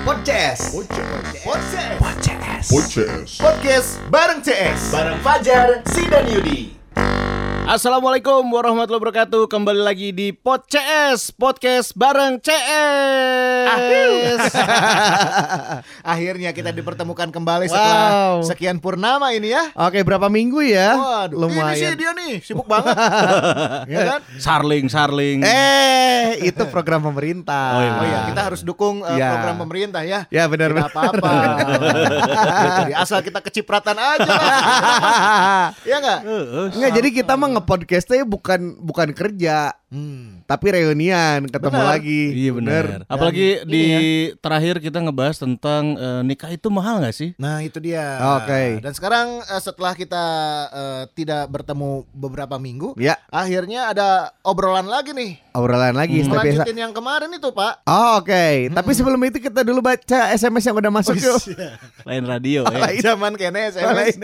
Podcast. 0.00 0.72
Podcast. 0.72 2.00
Podcast. 2.72 3.36
Podcast 3.36 3.88
bareng 4.08 4.40
CS. 4.40 4.96
Bareng 4.96 5.20
Fajar, 5.20 5.84
Si 5.92 6.08
dan 6.08 6.24
Yudi. 6.24 6.79
Assalamualaikum 7.70 8.50
warahmatullahi 8.50 8.98
wabarakatuh 8.98 9.46
Kembali 9.46 9.78
lagi 9.78 10.10
di 10.10 10.34
Pod 10.34 10.66
CS 10.66 11.30
Podcast 11.30 11.94
bareng 11.94 12.42
CS 12.42 14.42
Akhirnya 16.02 16.50
kita 16.50 16.74
dipertemukan 16.74 17.30
kembali 17.30 17.70
setelah 17.70 18.02
Wow. 18.10 18.42
sekian 18.42 18.82
purnama 18.82 19.30
ini 19.30 19.54
ya. 19.54 19.70
Oke 19.78 20.02
berapa 20.02 20.26
minggu 20.26 20.66
ya 20.66 20.98
Waduh, 20.98 21.46
ini 21.46 21.62
sih 21.78 21.86
Lumayan 21.86 21.94
dia 21.94 22.10
nih 22.10 22.32
sibuk 22.42 22.66
banget. 22.66 22.90
ya 23.94 23.98
kan? 24.08 24.20
Sarling 24.34 24.90
sarling 24.90 25.46
Eh, 25.46 26.42
itu 26.42 26.66
program 26.66 27.06
pemerintah. 27.06 27.70
Oh, 27.70 27.80
iya. 27.80 27.94
Oh 27.94 28.02
iya, 28.02 28.18
kita 28.34 28.40
harus 28.50 28.66
dukung 28.66 29.06
uh, 29.06 29.14
Ya. 29.14 29.30
program 29.30 29.62
pemerintah 29.62 30.02
ya. 30.02 30.26
Ya 30.26 30.50
benar 30.50 30.74
Tidak 30.74 30.90
benar. 30.90 30.90
apa-apa. 30.90 31.30
Jadi 32.82 32.92
asal 32.98 33.22
kita 33.22 33.38
kecipratan 33.38 33.94
aja 33.94 34.26
lah. 34.26 35.70
ya 35.86 35.96
enggak? 36.02 36.20
Enggak, 36.74 36.90
jadi 36.92 37.08
kita 37.14 37.32
mah 37.36 37.59
ngepodcastnya 37.60 38.24
bukan 38.24 38.80
bukan 38.80 39.12
kerja, 39.12 39.76
Hmm. 39.90 40.39
Tapi 40.50 40.66
reunian, 40.68 41.46
ketemu 41.46 41.78
Benar. 41.78 41.88
lagi. 41.88 42.22
Iya 42.32 42.50
benar 42.52 42.84
Apalagi 43.06 43.46
Dan 43.56 43.68
di 43.68 43.80
ini 43.80 43.94
terakhir 44.36 44.74
kita 44.78 44.98
ngebahas 44.98 45.38
tentang 45.38 45.94
eh, 45.94 46.22
nikah 46.22 46.50
itu 46.50 46.66
mahal 46.68 46.98
gak 46.98 47.14
sih? 47.14 47.30
Nah 47.36 47.62
itu 47.62 47.78
dia. 47.78 48.18
Oke. 48.36 48.82
Dan 48.82 48.90
sekarang 48.90 49.26
eh, 49.40 49.60
setelah 49.60 49.94
kita 49.94 50.24
eh, 50.68 51.02
tidak 51.14 51.46
bertemu 51.48 52.02
beberapa 52.10 52.56
minggu, 52.56 52.98
Ya, 52.98 53.14
akhirnya 53.28 53.88
ada 53.88 54.08
obrolan 54.42 54.84
lagi 54.84 55.14
nih. 55.14 55.38
obrolan 55.52 55.94
lagi 55.94 56.18
Hmm. 56.20 56.30
Melanjutin 56.30 56.74
yang 56.76 56.90
kemarin 56.90 57.30
itu 57.30 57.50
Pak. 57.50 57.82
Oh, 57.84 58.18
oke. 58.18 58.46
Tapi 58.70 58.90
sebelum 58.90 59.20
itu 59.24 59.38
kita 59.40 59.62
dulu 59.62 59.78
baca 59.80 60.30
SMS 60.30 60.62
yang 60.64 60.76
udah 60.76 60.90
masuk 60.90 61.14
yuk. 61.16 61.38
Lain 62.02 62.24
radio 62.24 62.62
Oh, 62.62 62.70
ya 62.70 62.78
lain. 62.80 63.00
Zaman 63.00 63.32
kene 63.34 63.70
SMS. 63.70 64.18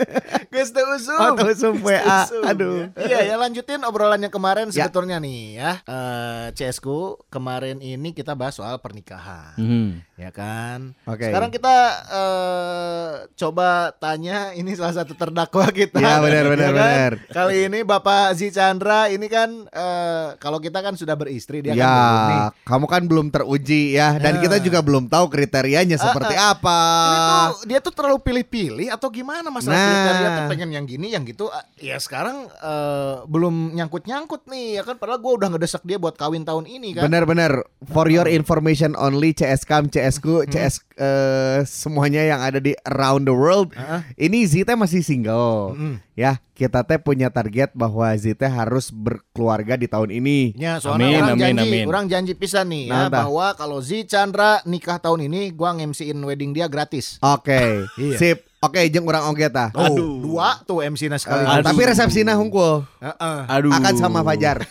Gus 0.47 0.69
tuh 0.69 0.83
usum. 0.89 1.15
Oh, 1.17 1.31
tuh 1.33 1.47
usum 1.49 1.73
WA. 1.79 2.27
Aduh. 2.45 2.87
ya. 2.93 3.07
Iya 3.07 3.19
ya 3.25 3.35
lanjutin 3.37 3.79
obrolan 3.83 4.19
yang 4.19 4.29
kemarin 4.29 4.67
Ya. 4.69 4.87
sebetulnya 4.87 5.19
nih 5.19 5.39
ya. 5.55 5.71
Eh 5.83 6.16
CS 6.51 6.77
ku 6.77 6.99
kemarin 7.27 7.77
ini 7.79 8.11
kita 8.11 8.33
bahas 8.33 8.53
soal 8.53 8.77
pernikahan. 8.77 9.55
Hmm. 9.55 9.89
Ya 10.13 10.29
kan. 10.29 10.97
Oke. 11.03 11.25
Sekarang 11.25 11.49
kita 11.49 11.75
eh 12.07 13.09
coba 13.35 13.67
tanya 13.93 14.51
ini 14.51 14.73
salah 14.73 14.95
satu 14.95 15.13
terdakwa 15.13 15.67
kita. 15.69 15.99
Ya, 16.07 16.17
benar, 16.17 16.45
benar, 16.47 16.63
Ya 16.63 16.71
kan? 16.71 16.77
benar. 16.79 17.13
Kali 17.27 17.57
ini 17.65 17.79
Bapak 17.81 18.31
Zi 18.33 18.47
Chandra 18.47 19.07
ini 19.07 19.25
kan 19.25 19.49
eh 19.67 20.27
kalau 20.37 20.57
kita 20.57 20.79
kan 20.79 20.93
sudah 20.93 21.13
beristri 21.13 21.59
dia 21.59 21.71
ya, 21.71 21.81
kan 21.81 21.89
belum 21.89 22.21
nih. 22.23 22.39
kamu 22.63 22.85
kan 22.87 23.03
belum 23.03 23.27
teruji 23.27 23.83
ya, 23.91 24.15
dan 24.15 24.37
Ya. 24.37 24.41
kita 24.41 24.57
juga 24.59 24.79
belum 24.79 25.05
tahu 25.05 25.25
kriterianya 25.27 25.97
seperti 25.97 26.33
apa. 26.33 26.79
Ini 27.03 27.19
tuh 27.19 27.37
dia 27.65 27.79
tuh 27.79 27.93
terlalu 27.93 28.19
pilih-pilih 28.21 28.87
atau 28.89 29.09
gimana 29.09 29.47
masalah 29.47 29.73
Nah. 29.73 29.85
kriteria 29.87 30.29
tuh 30.31 30.43
pengen 30.47 30.69
yang 30.71 30.85
gini 30.85 31.07
yang 31.09 31.23
gitu 31.23 31.49
ya 31.77 31.97
sekarang 31.97 32.47
eh, 32.47 33.15
belum 33.25 33.73
nyangkut-nyangkut 33.73 34.45
nih 34.45 34.67
ya 34.73 34.83
kan 34.83 34.95
padahal 34.95 35.17
gua 35.17 35.33
udah 35.35 35.49
ngedesak 35.49 35.81
dia 35.81 35.97
buat 35.97 36.06
kawin 36.13 36.47
tahun 36.47 36.63
ini 36.63 36.95
kan 36.95 37.03
Benar-benar 37.03 37.59
for 37.83 38.07
your 38.07 38.23
information 38.25 38.95
only 38.95 39.33
CSKM, 39.33 39.91
CSku, 39.91 40.47
CS 40.47 40.79
eh, 40.95 41.59
semuanya 41.63 42.23
yang 42.23 42.39
ada 42.39 42.57
di 42.57 42.71
around 42.87 43.27
the 43.27 43.35
world. 43.35 43.75
Heeh. 43.75 44.01
Ini 44.15 44.39
Zita 44.45 44.73
masih 44.73 45.03
single. 45.03 45.75
Mm. 45.75 45.95
Ya, 46.13 46.41
kita 46.51 46.81
teh 46.81 46.97
punya 46.97 47.27
target 47.27 47.69
bahwa 47.73 48.07
Zita 48.15 48.47
harus 48.47 48.89
berkeluarga 48.89 49.75
di 49.75 49.85
tahun 49.85 50.09
ini. 50.09 50.55
Ya, 50.55 50.79
soalnya 50.79 51.11
Amin, 51.11 51.19
orang 51.19 51.29
amin, 51.29 51.43
janji, 51.43 51.67
amin. 51.67 51.85
orang 51.85 52.05
janji 52.07 52.33
pisan 52.33 52.65
nih 52.67 52.85
Nah, 52.87 52.95
ya 52.95 53.05
entah. 53.05 53.21
bahwa 53.21 53.47
kalau 53.53 53.77
Zi 53.77 54.01
Chandra 54.03 54.63
nikah 54.63 54.97
tahun 54.97 55.27
ini 55.27 55.51
gua 55.51 55.75
nge-MC-in 55.75 56.17
wedding 56.17 56.55
dia 56.55 56.65
gratis. 56.65 57.19
Oke, 57.19 57.85
Iya. 57.93 58.15
sip. 58.15 58.46
Oke, 58.57 58.79
jeung 58.89 59.05
orang 59.05 59.27
oge 59.27 59.47
tah. 59.47 59.69
Oh, 59.71 60.17
dua 60.17 60.57
tuh 60.63 60.81
MC-na 60.81 61.15
sekali. 61.15 61.45
Eh, 61.45 61.61
tapi 61.61 61.77
resepsinya 61.79 62.33
hungkul 62.33 62.81
Heeh. 62.97 63.37
Aduh 63.45 63.69
akan 63.69 63.93
sama 63.93 64.25
Fajar. 64.25 64.65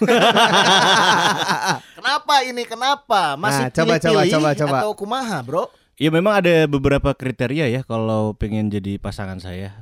Kenapa 1.96 2.34
ini? 2.42 2.62
Kenapa? 2.64 3.34
Masih 3.34 3.62
Nah, 3.62 3.68
coba, 3.72 3.94
coba, 3.96 4.20
coba, 4.26 4.48
coba. 4.54 4.76
atau 4.80 4.90
kumaha, 4.92 5.38
Bro? 5.40 5.64
Ya 5.96 6.08
memang 6.10 6.34
ada 6.34 6.66
beberapa 6.66 7.10
kriteria 7.10 7.70
ya 7.70 7.80
Kalau 7.80 8.34
pengen 8.34 8.68
jadi 8.68 8.96
pasangan 8.96 9.38
saya 9.38 9.72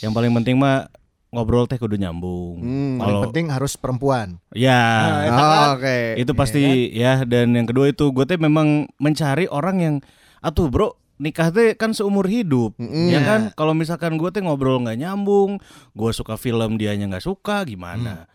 Yang 0.00 0.12
paling 0.12 0.32
penting 0.32 0.56
mah 0.56 0.88
Ngobrol 1.28 1.66
teh 1.66 1.76
kudu 1.76 1.96
nyambung 1.96 2.56
Hmm, 2.56 2.96
paling 2.96 3.10
Kalau 3.10 3.20
penting 3.26 3.44
harus 3.48 3.72
perempuan. 3.74 4.36
Ya 4.52 4.80
Nah, 5.28 5.34
Oh, 5.34 5.64
Oke. 5.76 6.16
itu 6.16 6.30
pasti 6.32 6.88
ya 6.88 7.20
dan 7.24 7.52
yang 7.52 7.64
kedua 7.64 7.88
itu 7.88 8.08
gue 8.08 8.22
teh 8.22 8.36
memang 8.36 8.84
mencari 8.96 9.44
orang 9.46 9.76
yang 9.76 9.94
atuh 10.38 10.68
bro 10.68 10.94
nikah 11.22 11.48
teh 11.48 11.78
kan 11.78 11.94
seumur 11.94 12.26
hidup 12.26 12.74
Mm-mm. 12.76 13.08
ya 13.08 13.22
kan 13.22 13.40
kalau 13.54 13.72
misalkan 13.72 14.18
gue 14.18 14.28
teh 14.28 14.42
ngobrol 14.42 14.82
nggak 14.82 14.98
nyambung 14.98 15.62
gue 15.94 16.10
suka 16.10 16.34
film 16.34 16.74
dianya 16.74 17.06
nggak 17.06 17.22
suka 17.22 17.62
gimana 17.62 18.26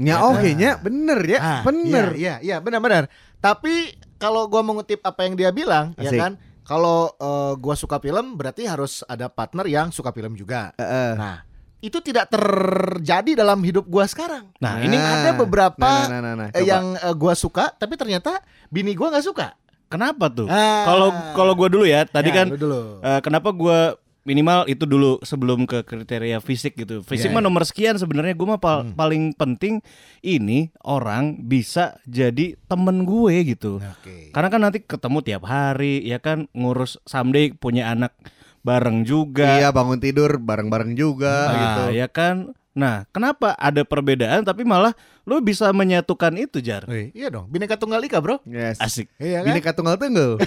Ya 0.00 0.24
oke 0.24 0.56
nya 0.56 0.80
bener 0.80 1.20
ya, 1.28 1.36
Ah, 1.36 1.60
bener. 1.60 2.16
Iya, 2.16 2.40
iya, 2.40 2.56
iya, 2.56 2.56
benar-benar. 2.56 3.12
Tapi 3.36 3.92
kalau 4.16 4.48
gua 4.48 4.64
mengutip 4.64 5.04
apa 5.04 5.28
yang 5.28 5.36
dia 5.36 5.52
bilang, 5.52 5.92
ya 6.00 6.08
Asik. 6.08 6.16
kan? 6.16 6.32
Kalau 6.64 7.12
eh, 7.12 7.52
gua 7.60 7.76
suka 7.76 8.00
film 8.00 8.32
berarti 8.32 8.64
harus 8.64 9.04
ada 9.04 9.28
partner 9.28 9.68
yang 9.68 9.92
suka 9.92 10.08
film 10.08 10.32
juga. 10.32 10.72
Heeh. 10.80 11.20
Nah, 11.20 11.44
itu 11.84 12.00
tidak 12.00 12.32
terjadi 12.32 13.44
dalam 13.44 13.60
hidup 13.60 13.84
gua 13.84 14.08
sekarang. 14.08 14.48
nah 14.56 14.80
Nah, 14.80 14.88
ini 14.88 14.96
Ada 14.96 15.36
beberapa 15.36 15.76
nah, 16.08 16.08
nah, 16.08 16.20
nah, 16.24 16.34
nah, 16.34 16.48
coba. 16.48 16.64
yang 16.64 16.96
eh, 16.96 17.12
gua 17.12 17.36
suka 17.36 17.68
tapi 17.68 18.00
ternyata 18.00 18.40
bini 18.68 18.96
gua 18.96 19.12
nggak 19.12 19.26
suka. 19.28 19.52
Kenapa 19.90 20.30
tuh 20.30 20.46
Ah. 20.46 20.86
kalau 20.86 21.08
kalau 21.34 21.52
gue 21.54 21.68
dulu 21.68 21.84
ya 21.84 22.06
tadi 22.06 22.30
Ya, 22.30 22.36
kan 22.38 22.46
lu 22.48 22.56
dulu. 22.56 22.80
eh, 23.00 23.20
kenapa 23.20 23.50
gue 23.50 23.78
minimal 24.22 24.64
itu 24.66 24.84
dulu 24.84 25.16
sebelum 25.20 25.64
ke 25.64 25.80
kriteria 25.80 26.38
fisik 26.38 26.76
gitu 26.76 27.00
fisik 27.00 27.26
Iya, 27.26 27.34
mah 27.34 27.40
iya. 27.40 27.46
nomor 27.46 27.62
sekian 27.64 27.96
sebenarnya 27.96 28.32
gue 28.32 28.46
mah 28.46 28.58
pal- 28.58 28.84
Hmm. 28.84 28.94
paling 28.94 29.32
penting 29.32 29.80
ini 30.20 30.70
orang 30.80 31.40
bisa 31.42 31.98
jadi 32.04 32.54
temen 32.64 33.02
gue 33.02 33.34
gitu 33.44 33.80
Oke. 33.80 34.28
Karena 34.30 34.48
kan 34.48 34.60
nanti 34.60 34.78
ketemu 34.78 35.18
tiap 35.20 35.42
hari, 35.44 36.00
ya 36.00 36.18
kan 36.18 36.46
ngurus 36.52 37.00
someday 37.02 37.50
punya 37.50 37.90
anak 37.90 38.14
bareng 38.60 39.02
juga. 39.02 39.56
Iya 39.56 39.72
bangun 39.72 39.98
tidur 39.98 40.36
bareng-bareng 40.36 40.92
juga 40.92 41.48
Nah, 41.48 41.56
gitu. 41.56 41.82
ya 41.96 42.06
kan. 42.06 42.52
Nah, 42.70 43.02
kenapa 43.10 43.58
ada 43.58 43.82
perbedaan 43.82 44.46
tapi 44.46 44.62
malah 44.62 44.94
lu 45.26 45.42
bisa 45.42 45.74
menyatukan 45.74 46.30
itu, 46.38 46.62
Jar? 46.62 46.86
Wih, 46.86 47.10
iya 47.10 47.26
dong, 47.26 47.50
bineka 47.50 47.74
tunggal 47.74 47.98
ika, 48.06 48.22
Bro. 48.22 48.38
Yes. 48.46 48.78
Asik. 48.78 49.10
Iya 49.18 49.42
kan? 49.42 49.46
Bineka 49.50 49.70
tunggal 49.74 49.98
tunggal. 49.98 50.38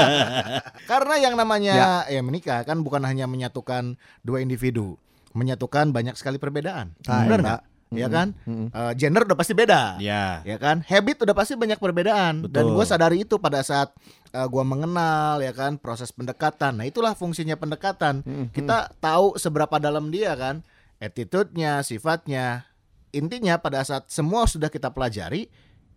Karena 0.90 1.14
yang 1.18 1.34
namanya 1.34 2.06
ya. 2.06 2.22
menikah 2.22 2.62
kan 2.62 2.86
bukan 2.86 3.02
hanya 3.02 3.26
menyatukan 3.26 3.98
dua 4.22 4.38
individu, 4.46 4.94
menyatukan 5.34 5.90
banyak 5.90 6.14
sekali 6.14 6.38
perbedaan. 6.38 6.94
Ah, 7.10 7.26
Benar 7.26 7.38
iya. 7.38 7.46
nggak? 7.46 7.62
Ya 7.90 8.06
kan? 8.06 8.38
Mm-mm. 8.46 8.70
Eh, 8.70 8.92
gender 8.94 9.26
udah 9.26 9.34
pasti 9.34 9.50
beda. 9.50 9.98
Ya. 9.98 10.46
Ya 10.46 10.56
kan? 10.62 10.86
Habit 10.86 11.26
udah 11.26 11.34
pasti 11.34 11.58
banyak 11.58 11.82
perbedaan 11.82 12.46
dan 12.46 12.62
Betul. 12.70 12.78
gue 12.78 12.84
sadari 12.86 13.26
itu 13.26 13.34
pada 13.42 13.66
saat 13.66 13.90
eh, 14.30 14.46
gua 14.46 14.62
mengenal 14.62 15.42
ya 15.42 15.50
kan 15.50 15.74
proses 15.74 16.14
pendekatan. 16.14 16.78
Nah, 16.78 16.86
itulah 16.86 17.18
fungsinya 17.18 17.58
pendekatan. 17.58 18.22
Kita 18.54 18.94
tahu 19.02 19.34
seberapa 19.42 19.82
dalam 19.82 20.14
dia 20.14 20.38
kan, 20.38 20.62
attitude-nya, 21.00 21.80
sifatnya. 21.80 22.68
Intinya 23.10 23.58
pada 23.58 23.82
saat 23.82 24.06
semua 24.12 24.46
sudah 24.46 24.70
kita 24.70 24.92
pelajari, 24.92 25.50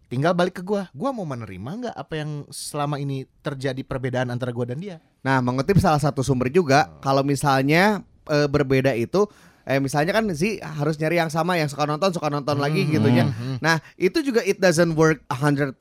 tinggal 0.10 0.34
balik 0.34 0.58
ke 0.58 0.64
gua. 0.66 0.90
Gua 0.96 1.14
mau 1.14 1.28
menerima 1.28 1.70
nggak 1.86 1.96
apa 2.00 2.14
yang 2.18 2.48
selama 2.50 2.98
ini 2.98 3.30
terjadi 3.46 3.84
perbedaan 3.86 4.34
antara 4.34 4.50
gua 4.50 4.66
dan 4.66 4.82
dia? 4.82 4.98
Nah, 5.22 5.44
mengutip 5.44 5.78
salah 5.78 6.02
satu 6.02 6.26
sumber 6.26 6.50
juga, 6.50 6.90
kalau 7.06 7.22
misalnya 7.22 8.02
eh, 8.32 8.48
berbeda 8.50 8.96
itu 8.98 9.30
eh 9.64 9.80
misalnya 9.80 10.12
kan 10.12 10.28
sih 10.36 10.60
harus 10.60 11.00
nyari 11.00 11.24
yang 11.24 11.32
sama 11.32 11.56
yang 11.56 11.72
suka 11.72 11.88
nonton 11.88 12.12
suka 12.12 12.28
nonton 12.28 12.60
lagi 12.60 12.84
gitu 12.84 13.08
ya. 13.08 13.32
Nah, 13.64 13.80
itu 13.96 14.20
juga 14.20 14.44
it 14.44 14.60
doesn't 14.60 14.92
work 15.00 15.24
100%. 15.32 15.80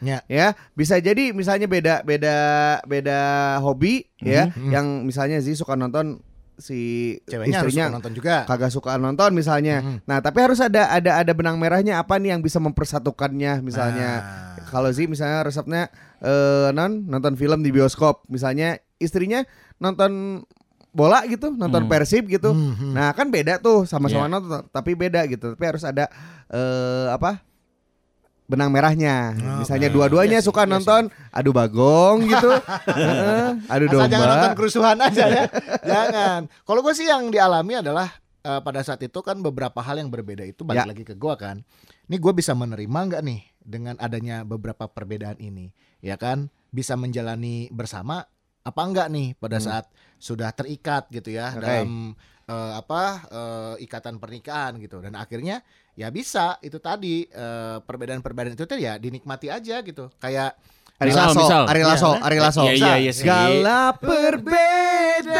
Ya. 0.00 0.24
Ya, 0.24 0.56
bisa 0.72 0.96
jadi 1.04 1.36
misalnya 1.36 1.68
beda 1.68 2.00
beda 2.00 2.36
beda 2.88 3.18
hobi 3.60 4.08
ya, 4.24 4.48
yang 4.56 5.04
misalnya 5.04 5.36
sih 5.44 5.52
suka 5.52 5.76
nonton 5.76 6.24
si 6.60 6.78
Ceweknya 7.24 7.64
harus 7.64 7.72
istrinya 7.72 7.86
suka 7.88 7.96
nonton 7.96 8.12
juga. 8.12 8.36
kagak 8.44 8.70
suka 8.70 8.90
nonton 8.96 9.30
misalnya. 9.32 9.76
Mhm. 9.80 9.96
Nah, 10.04 10.20
tapi 10.20 10.38
harus 10.40 10.60
ada 10.60 10.88
ada 10.88 11.18
ada 11.18 11.32
benang 11.32 11.56
merahnya 11.56 11.98
apa 11.98 12.16
nih 12.16 12.32
yang 12.32 12.40
bisa 12.40 12.60
mempersatukannya 12.60 13.60
misalnya. 13.60 14.10
Nah. 14.20 14.68
Kalau 14.68 14.92
sih 14.92 15.04
misalnya 15.04 15.42
resepnya 15.42 15.90
eh 16.20 16.70
non 16.70 17.04
nonton 17.04 17.34
film 17.34 17.60
di 17.60 17.72
bioskop, 17.72 18.22
misalnya 18.28 18.78
istrinya 18.96 19.42
nonton 19.76 20.44
bola 20.90 21.22
gitu, 21.24 21.50
nonton 21.50 21.86
Hmm. 21.86 21.90
Persib 21.90 22.26
gitu. 22.26 22.50
Mhm. 22.50 22.94
Nah, 22.94 23.10
kan 23.14 23.30
beda 23.30 23.58
tuh 23.58 23.82
sama-sama 23.84 24.26
Iya. 24.26 24.32
nonton 24.32 24.60
tapi 24.68 24.94
beda 24.94 25.26
gitu. 25.26 25.54
Tapi 25.54 25.64
harus 25.66 25.82
ada 25.82 26.06
eh 26.46 27.06
apa? 27.10 27.42
Benang 28.50 28.74
merahnya. 28.74 29.30
Oh, 29.38 29.62
Misalnya 29.62 29.86
oke. 29.86 29.94
dua-duanya 29.94 30.42
sih, 30.42 30.50
suka 30.50 30.66
iya 30.66 30.72
nonton 30.74 31.02
adu 31.30 31.54
bagong 31.54 32.26
gitu. 32.26 32.50
Adu 33.72 33.84
Asal 33.86 33.94
domba. 33.94 34.10
jangan 34.10 34.28
nonton 34.28 34.52
kerusuhan 34.58 34.98
aja 34.98 35.24
ya. 35.30 35.44
jangan. 35.94 36.40
Kalau 36.66 36.80
gue 36.82 36.94
sih 36.94 37.06
yang 37.06 37.30
dialami 37.30 37.78
adalah 37.78 38.10
eh, 38.42 38.60
pada 38.60 38.82
saat 38.82 38.98
itu 39.00 39.22
kan 39.22 39.38
beberapa 39.38 39.78
hal 39.78 40.02
yang 40.02 40.10
berbeda 40.10 40.42
itu 40.42 40.66
balik 40.66 40.82
Ya. 40.82 40.90
lagi 40.90 41.04
ke 41.06 41.14
gue 41.14 41.34
kan. 41.38 41.62
Ini 42.10 42.16
gue 42.18 42.32
bisa 42.34 42.52
menerima 42.52 42.98
nggak 43.06 43.22
nih 43.22 43.40
dengan 43.60 43.94
adanya 43.96 44.42
beberapa 44.42 44.90
perbedaan 44.90 45.38
ini, 45.38 45.70
ya 46.00 46.18
kan 46.18 46.50
bisa 46.68 46.98
menjalani 46.98 47.70
bersama 47.70 48.26
apa 48.60 48.80
enggak 48.82 49.08
nih 49.08 49.38
pada 49.38 49.56
saat 49.56 49.86
sudah 50.18 50.50
terikat 50.52 51.06
gitu 51.08 51.32
ya 51.32 51.54
Oke. 51.54 51.62
dalam 51.62 52.12
eh, 52.44 52.72
apa 52.74 53.02
eh, 53.30 53.74
ikatan 53.84 54.18
pernikahan 54.18 54.76
gitu 54.76 54.98
dan 55.00 55.14
akhirnya 55.14 55.62
ya 55.92 56.08
bisa 56.08 56.58
itu 56.60 56.76
tadi 56.76 57.24
eh, 57.24 57.76
perbedaan-perbedaan 57.80 58.52
itu 58.52 58.64
tadi 58.64 58.82
ya 58.82 58.96
dinikmati 58.96 59.48
aja 59.48 59.80
gitu 59.80 60.10
kayak 60.16 60.54
Ari 60.96 61.16
Lasso. 61.16 61.40
Ari 61.64 61.80
Lasso, 61.80 62.12
Iya, 62.12 62.20
Ari 62.20 62.36
Lasso. 62.38 62.60
Iya, 62.60 62.72
iya, 62.76 62.92
iya. 63.00 63.08
Segala 63.10 63.96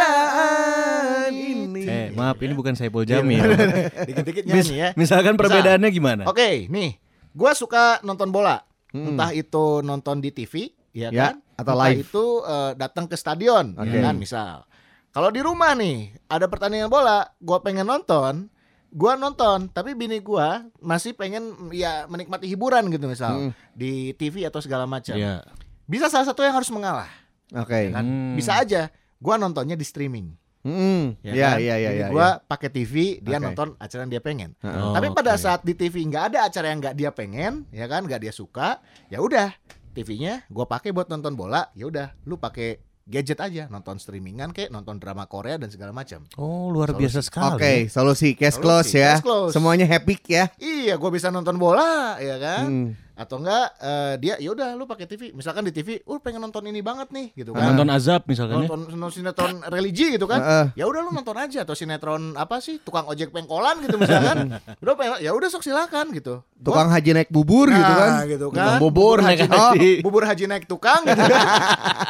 perbedaan 0.00 1.29
ini. 1.32 1.82
Eh, 1.85 2.08
maaf 2.12 2.41
ini 2.41 2.52
bukan 2.52 2.73
Saipul 2.73 3.05
Jamil. 3.05 3.44
dikit-dikit 4.08 4.44
nyanyi 4.47 4.75
ya 4.75 4.88
misalkan 4.97 5.37
perbedaannya 5.37 5.91
gimana? 5.91 6.23
Oke, 6.25 6.64
nih, 6.67 6.97
gua 7.31 7.52
suka 7.52 8.00
nonton 8.00 8.31
bola. 8.31 8.64
Hmm. 8.91 9.14
Entah 9.14 9.31
itu 9.31 9.85
nonton 9.85 10.19
di 10.19 10.32
TV, 10.32 10.73
ya 10.91 11.12
Ya, 11.12 11.31
kan? 11.31 11.44
atau 11.55 11.76
Entah 11.76 11.87
live. 11.87 12.02
itu 12.02 12.25
eh, 12.43 12.73
datang 12.75 13.05
ke 13.05 13.14
stadion, 13.14 13.76
Oke. 13.76 13.87
ya 13.87 14.00
kan? 14.02 14.17
Misal. 14.17 14.64
Kalau 15.11 15.29
di 15.29 15.38
rumah 15.38 15.75
nih, 15.75 16.11
ada 16.25 16.47
pertandingan 16.47 16.88
bola, 16.88 17.23
gua 17.37 17.61
pengen 17.61 17.85
nonton, 17.85 18.49
gua 18.91 19.15
nonton, 19.15 19.67
tapi 19.67 19.95
bini 19.95 20.19
gua 20.19 20.67
masih 20.79 21.15
pengen 21.15 21.55
ya 21.71 22.05
menikmati 22.07 22.47
hiburan 22.47 22.91
gitu 22.91 23.07
misal 23.07 23.49
Hmm. 23.49 23.53
di 23.73 24.11
TV 24.15 24.45
atau 24.45 24.59
segala 24.59 24.85
macam. 24.85 25.15
Iya. 25.15 25.47
Bisa 25.87 26.07
salah 26.07 26.27
satu 26.27 26.43
yang 26.43 26.55
harus 26.55 26.71
mengalah, 26.71 27.11
Oke. 27.51 27.91
kan? 27.91 28.03
Hmm. 28.03 28.35
Bisa 28.35 28.59
aja 28.59 28.91
gua 29.19 29.35
nontonnya 29.35 29.75
di 29.75 29.83
streaming. 29.83 30.35
Hmm. 30.61 31.17
Ya 31.25 31.33
Iya, 31.33 31.49
kan? 31.49 31.57
iya, 31.57 31.75
iya, 31.75 31.91
Jadi 31.91 31.99
iya. 31.99 32.09
gua 32.13 32.29
pakai 32.39 32.69
TV, 32.69 32.95
dia 33.19 33.39
Oke. 33.39 33.45
nonton 33.47 33.69
acara 33.79 34.01
yang 34.05 34.13
dia 34.13 34.23
pengen. 34.23 34.51
Oh, 34.61 34.93
Tapi 34.93 35.09
pada 35.11 35.33
oke. 35.33 35.41
saat 35.41 35.61
di 35.63 35.73
TV 35.73 36.05
nggak 36.05 36.25
ada 36.35 36.39
acara 36.47 36.67
yang 36.69 36.79
nggak 36.79 36.95
dia 36.95 37.11
pengen, 37.11 37.65
ya 37.73 37.89
kan, 37.89 38.05
nggak 38.05 38.21
dia 38.21 38.31
suka, 38.31 38.77
ya 39.09 39.19
udah 39.19 39.57
TV-nya 39.91 40.45
gua 40.47 40.69
pakai 40.69 40.93
buat 40.93 41.09
nonton 41.09 41.33
bola, 41.33 41.67
ya 41.73 41.89
udah, 41.89 42.13
lu 42.23 42.37
pakai 42.37 42.79
gadget 43.11 43.43
aja, 43.43 43.67
nonton 43.67 43.99
streamingan 43.99 44.55
kayak 44.55 44.71
nonton 44.71 45.03
drama 45.03 45.27
Korea 45.27 45.59
dan 45.59 45.67
segala 45.69 45.91
macam. 45.91 46.23
Oh, 46.39 46.71
luar 46.71 46.95
Solusi. 46.95 47.03
biasa 47.03 47.19
sekali. 47.27 47.59
Oke, 47.59 47.73
solusi 47.91 48.29
cash 48.39 48.57
Solusi, 48.57 48.62
close 48.62 48.91
ya. 48.95 49.19
cash 49.19 49.25
close. 49.27 49.51
Semuanya 49.51 49.85
happy 49.91 50.15
ya. 50.31 50.47
Iya, 50.57 50.95
gua 50.95 51.11
bisa 51.11 51.29
nonton 51.29 51.59
bola, 51.59 52.17
ya 52.23 52.39
kan? 52.39 52.65
Hmm. 52.65 52.89
Atau 53.21 53.37
enggak 53.37 53.77
eh, 53.77 54.15
dia 54.17 54.35
ya 54.37 54.49
udah 54.49 54.73
lu 54.73 54.85
pakai 54.85 55.05
TV, 55.05 55.29
misalkan 55.31 55.61
di 55.63 55.71
TV, 55.71 56.01
lu 56.01 56.17
pengen 56.19 56.41
nonton 56.41 56.65
ini 56.65 56.81
banget 56.81 57.09
nih, 57.11 57.37
gitu 57.37 57.53
kan. 57.53 57.69
Nonton 57.69 57.89
azab 57.91 58.25
misalkan 58.25 58.57
ya. 58.57 58.61
nonton, 58.65 58.81
nonton 58.91 59.13
sinetron 59.13 59.61
religi 59.69 60.09
gitu 60.11 60.25
kan 60.25 60.41
Heeh. 60.41 60.67
ya 60.75 60.85
udah 60.87 61.01
lu 61.03 61.13
nonton 61.13 61.37
aja 61.37 61.61
atau 61.61 61.75
sinetron 61.75 62.33
apa 62.33 62.59
sih 62.59 62.81
tukang 62.81 63.05
ojek 63.05 63.29
pengkolan 63.29 63.77
gitu 63.79 63.95
misalkan 63.95 64.57
udah 64.83 64.95
pengen- 64.95 65.21
ya 65.21 65.31
udah 65.31 65.49
sok 65.49 65.61
silakan 65.63 66.09
gitu 66.11 66.41
Gua- 66.41 66.65
Tukang 66.73 66.89
haji 66.91 67.11
naik 67.15 67.29
bubur 67.29 67.69
gitu 67.69 67.93
kan. 67.95 68.11
Nah, 68.11 68.25
gitu 68.27 68.47
Tukang 68.49 68.65
kan. 68.67 68.79
bubur 68.79 69.17
naik 69.19 69.39
haji, 69.39 69.49
haji. 69.51 69.93
oh, 69.93 70.03
bubur 70.03 70.23
haji 70.25 70.45
naik 70.47 70.65
tukang 70.65 71.01
gitu. 71.03 71.21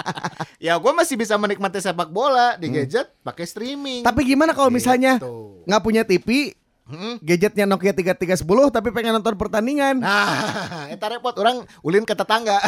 ya 0.60 0.76
gue 0.76 0.92
masih 0.92 1.16
bisa 1.16 1.34
menikmati 1.34 1.78
sepak 1.78 2.08
bola 2.08 2.54
di 2.54 2.68
gadget 2.68 3.10
pakai 3.20 3.44
streaming. 3.44 4.00
Tapi 4.00 4.20
gimana 4.24 4.52
kalau 4.52 4.68
misalnya 4.68 5.16
Gitu. 5.16 5.64
nggak 5.64 5.80
punya 5.80 6.02
TV, 6.02 6.54
Mm-mm. 6.90 7.22
gadgetnya 7.22 7.64
Nokia 7.70 7.94
3310 7.94 8.74
tapi 8.74 8.88
pengen 8.90 9.14
nonton 9.14 9.38
pertandingan. 9.38 10.02
Nah, 10.02 10.90
eta 10.94 11.06
repot 11.06 11.34
orang 11.38 11.62
ulin 11.86 12.02
ke 12.02 12.18
tetangga. 12.18 12.58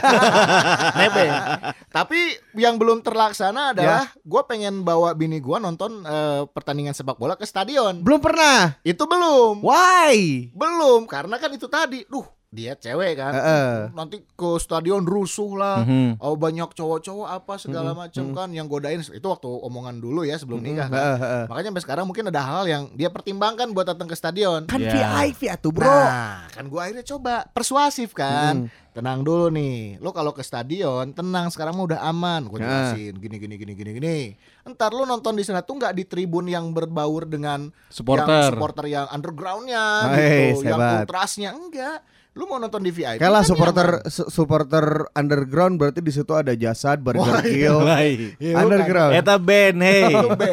Nebeng. 1.03 1.33
Tapi 1.91 2.39
yang 2.55 2.79
belum 2.79 3.03
terlaksana 3.03 3.75
adalah 3.75 4.07
gue 4.15 4.43
pengen 4.47 4.87
bawa 4.87 5.13
bini 5.19 5.43
gue 5.43 5.59
nonton 5.59 6.07
eh, 6.07 6.43
pertandingan 6.47 6.95
sepak 6.95 7.19
bola 7.19 7.35
ke 7.35 7.43
stadion. 7.43 7.99
Belum 8.01 8.23
pernah. 8.23 8.79
Itu 8.87 9.11
belum. 9.11 9.67
Why? 9.67 10.49
Belum, 10.55 11.05
karena 11.11 11.37
kan 11.43 11.51
itu 11.51 11.67
tadi. 11.67 12.07
Duh, 12.07 12.25
dia 12.53 12.77
cewek 12.77 13.17
kan. 13.17 13.33
Heeh. 13.33 13.73
Nanti 13.97 14.21
ke 14.29 14.51
stadion 14.61 15.03
rusuh 15.03 15.57
lah. 15.57 15.81
Mhm. 15.83 16.21
Oh 16.21 16.37
banyak 16.37 16.69
cowok-cowok 16.69 17.25
apa 17.27 17.57
segala 17.57 17.97
macam 17.97 18.29
kan 18.31 18.53
yang 18.53 18.69
godain 18.69 19.01
itu 19.01 19.25
waktu 19.25 19.49
omongan 19.49 19.99
dulu 19.99 20.21
ya 20.23 20.37
sebelum 20.37 20.61
nikah 20.61 20.87
kan. 20.87 21.01
Heeh, 21.01 21.17
heeh. 21.17 21.45
Makanya 21.49 21.69
sampai 21.73 21.83
sekarang 21.83 22.05
mungkin 22.05 22.29
ada 22.29 22.45
hal 22.45 22.69
yang 22.69 22.93
dia 22.93 23.09
pertimbangkan 23.09 23.73
buat 23.73 23.89
datang 23.89 24.05
ke 24.05 24.13
stadion. 24.13 24.69
Kan 24.69 24.85
Ya. 24.85 24.93
VIP 25.25 25.49
atuh, 25.49 25.73
Bro. 25.73 25.89
Nah, 25.89 26.45
kan 26.53 26.69
gua 26.69 26.85
akhirnya 26.85 27.09
coba 27.09 27.49
persuasif 27.49 28.13
kan. 28.13 28.69
Hmm. 28.69 28.91
Tenang 28.93 29.25
dulu 29.25 29.49
nih. 29.49 29.97
Lo 29.97 30.13
kalau 30.13 30.37
ke 30.37 30.45
stadion, 30.45 31.17
tenang 31.17 31.49
sekarang 31.49 31.73
mah 31.73 31.89
udah 31.89 32.01
aman. 32.05 32.45
Gua 32.45 32.61
jelasin 32.61 33.17
gini 33.17 33.41
gini 33.41 33.57
gini 33.57 33.73
gini 33.73 33.91
gini. 33.97 34.19
Entar 34.63 34.93
lu 34.93 35.03
nonton 35.03 35.33
di 35.33 35.41
sana 35.41 35.65
tuh 35.65 35.81
nggak 35.81 35.97
di 35.97 36.05
tribun 36.05 36.45
yang 36.45 36.69
berbaur 36.71 37.25
dengan 37.25 37.73
Supporter. 37.89 38.29
yang 38.29 38.53
supporter 38.53 38.85
yang 38.85 39.07
undergroundnya 39.09 39.85
Hei, 40.13 40.53
gitu, 40.53 40.69
yang 40.69 40.77
hebat. 40.77 41.09
ultrasnya 41.09 41.51
enggak. 41.51 42.05
Lu 42.33 42.47
mau 42.47 42.57
nonton 42.57 42.81
di 42.81 42.89
VIP? 42.89 43.21
Kayak 43.21 43.29
lah 43.31 43.41
kan 43.41 43.45
supporter 43.45 43.89
nyaman. 43.99 44.09
su- 44.09 44.31
supporter 44.31 44.85
underground 45.13 45.77
berarti 45.77 46.01
di 46.01 46.09
situ 46.09 46.33
ada 46.33 46.53
jasad, 46.53 46.97
burger 46.99 47.45
kill, 47.45 47.85
Lai. 47.85 48.33
Iya, 48.35 48.57
underground. 48.59 49.13
Eta 49.13 49.37
band, 49.37 49.79
hey. 49.79 50.09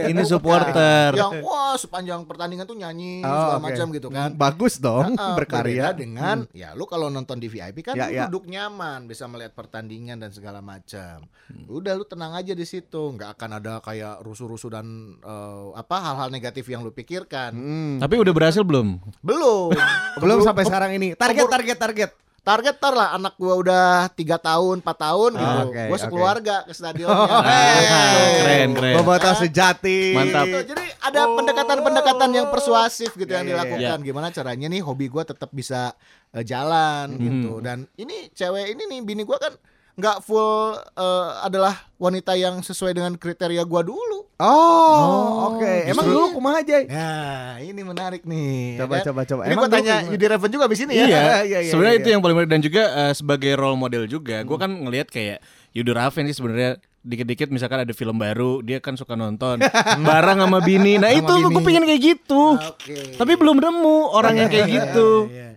Ini 0.08 0.22
supporter. 0.24 1.16
Yang 1.16 1.40
wah 1.40 1.74
sepanjang 1.74 2.24
pertandingan 2.24 2.64
tuh 2.64 2.76
nyanyi 2.76 3.22
Oh, 3.22 3.31
segala 3.31 3.56
oke. 3.56 3.66
macam 3.66 3.86
gitu 3.92 4.08
kan. 4.10 4.30
Bagus 4.34 4.76
dong, 4.76 5.16
Heeh, 5.16 5.36
berkarya. 5.36 5.64
berbeda 5.86 5.90
dengan 5.96 6.38
ya 6.52 6.74
lu 6.74 6.84
kalau 6.84 7.08
nonton 7.08 7.38
di 7.38 7.48
VIP 7.48 7.80
kan 7.81 7.94
Ya, 7.94 8.06
lu 8.06 8.14
ya. 8.14 8.24
duduk 8.28 8.44
nyaman 8.46 9.08
bisa 9.08 9.24
melihat 9.26 9.56
pertandingan 9.56 10.20
dan 10.20 10.30
segala 10.30 10.60
macam. 10.60 11.24
Hmm. 11.48 11.64
Udah 11.66 11.96
lu 11.96 12.04
tenang 12.04 12.36
aja 12.36 12.52
di 12.52 12.64
situ, 12.64 13.00
nggak 13.10 13.40
akan 13.40 13.50
ada 13.56 13.80
kayak 13.80 14.20
rusuh-rusuh 14.20 14.68
dan 14.70 14.86
eh, 15.18 15.68
apa 15.74 15.96
hal-hal 15.98 16.28
negatif 16.28 16.68
yang 16.68 16.84
lu 16.84 16.92
pikirkan. 16.92 17.52
Hmm. 17.52 17.96
Tapi 17.98 18.16
udah 18.18 18.34
berhasil 18.34 18.62
belum? 18.62 19.00
Belum. 19.20 19.72
Belum 20.18 20.40
sampai 20.42 20.64
sekarang 20.66 20.92
ini. 20.94 21.16
Target, 21.16 21.48
keburu- 21.48 21.56
target, 21.71 22.10
target. 22.10 22.12
Target 22.39 22.75
tar 22.80 22.95
lah 22.95 23.13
anak 23.13 23.36
gua 23.36 23.54
udah 23.54 23.86
tiga 24.10 24.39
tahun, 24.39 24.80
4 24.80 24.88
tahun 24.95 25.31
gitu. 25.36 25.44
Ah, 25.45 25.68
oke, 25.68 25.83
gua 25.86 25.98
sekeluarga 26.00 26.56
ke 26.63 26.74
stadionnya. 26.74 27.13
Oh, 27.30 27.42
Gitu. 27.44 28.39
keren, 28.39 28.69
keren. 28.74 28.94
Bobotoh 28.95 29.36
sejati. 29.38 30.00
Mantap. 30.16 30.45
Gitu. 30.48 30.60
Jadi 30.71 30.86
ada 31.00 31.21
pendekatan-pendekatan 31.30 32.30
yang 32.31 32.48
persuasif 32.50 33.13
gitu 33.13 33.27
Ya, 33.27 33.44
yang 33.44 33.45
ya, 33.45 33.51
ya. 33.51 33.56
dilakukan. 33.60 33.98
Gimana 34.01 34.27
caranya 34.31 34.66
nih 34.66 34.81
hobi 34.81 35.06
gua 35.07 35.21
tetap 35.24 35.51
bisa 35.51 35.94
eh, 36.31 36.42
jalan 36.42 37.12
Hmm. 37.12 37.21
gitu. 37.21 37.51
Dan 37.60 37.77
ini 37.94 38.31
cewek 38.31 38.71
ini 38.71 38.83
nih 38.88 39.00
bini 39.04 39.21
gua 39.21 39.38
kan 39.38 39.54
nggak 39.94 40.18
full 40.24 40.74
eh, 40.80 41.30
adalah 41.44 41.75
wanita 41.98 42.33
yang 42.33 42.63
sesuai 42.63 42.95
dengan 42.95 43.13
kriteria 43.13 43.62
gua 43.62 43.83
dulu. 43.83 44.19
Oh, 44.40 45.52
oke. 45.52 45.68
Emang 45.84 46.00
justru- 46.02 46.16
dulu 46.16 46.28
kumaha 46.32 46.64
aja? 46.64 46.80
Nah, 46.82 47.60
ini 47.60 47.82
menarik 47.82 48.24
nih. 48.24 48.74
ya 48.74 48.80
Coba, 48.80 48.96
kan? 48.96 49.06
coba, 49.06 49.22
coba. 49.26 49.42
Ini 49.44 49.52
Emang 49.52 49.66
gua 49.66 49.76
tanya 49.76 49.96
Yudi 50.08 50.26
Reven 50.26 50.48
juga 50.50 50.66
di 50.66 50.78
sini 50.80 50.94
ya. 50.96 51.06
Iya, 51.06 51.20
iya, 51.44 51.60
iya, 51.60 51.70
sebenarnya 51.70 51.92
iya. 51.94 52.02
itu 52.02 52.10
yang 52.10 52.22
paling 52.24 52.36
menarik 52.36 52.52
dan 52.52 52.62
juga 52.62 52.84
eh, 52.88 53.14
sebagai 53.14 53.52
role 53.54 53.76
model 53.76 54.04
juga, 54.06 54.40
gue 54.42 54.58
kan 54.58 54.72
ngelihat 54.72 55.08
kayak 55.08 55.44
Yudo 55.70 55.92
Raven 55.92 56.24
sih 56.26 56.34
sebenarnya 56.34 56.72
dikit-dikit 57.00 57.48
misalkan 57.48 57.80
ada 57.80 57.92
film 57.92 58.16
baru 58.16 58.60
dia 58.60 58.80
kan 58.80 58.92
suka 58.94 59.16
nonton 59.16 59.60
bareng 60.08 60.40
sama 60.40 60.60
bini. 60.60 60.96
Nah 60.96 61.10
Sama 61.10 61.19
itu 61.19 61.34
gue 61.50 61.62
pengen 61.62 61.84
kayak 61.84 62.02
gitu. 62.02 62.44
Oke. 62.56 63.19
Tapi 63.19 63.34
belum 63.36 63.60
nemu 63.60 63.98
orang 64.10 64.36
yang 64.36 64.48
kayak 64.48 64.68
Iya, 64.68 64.76
gitu. 64.88 65.10
iya. 65.28 65.50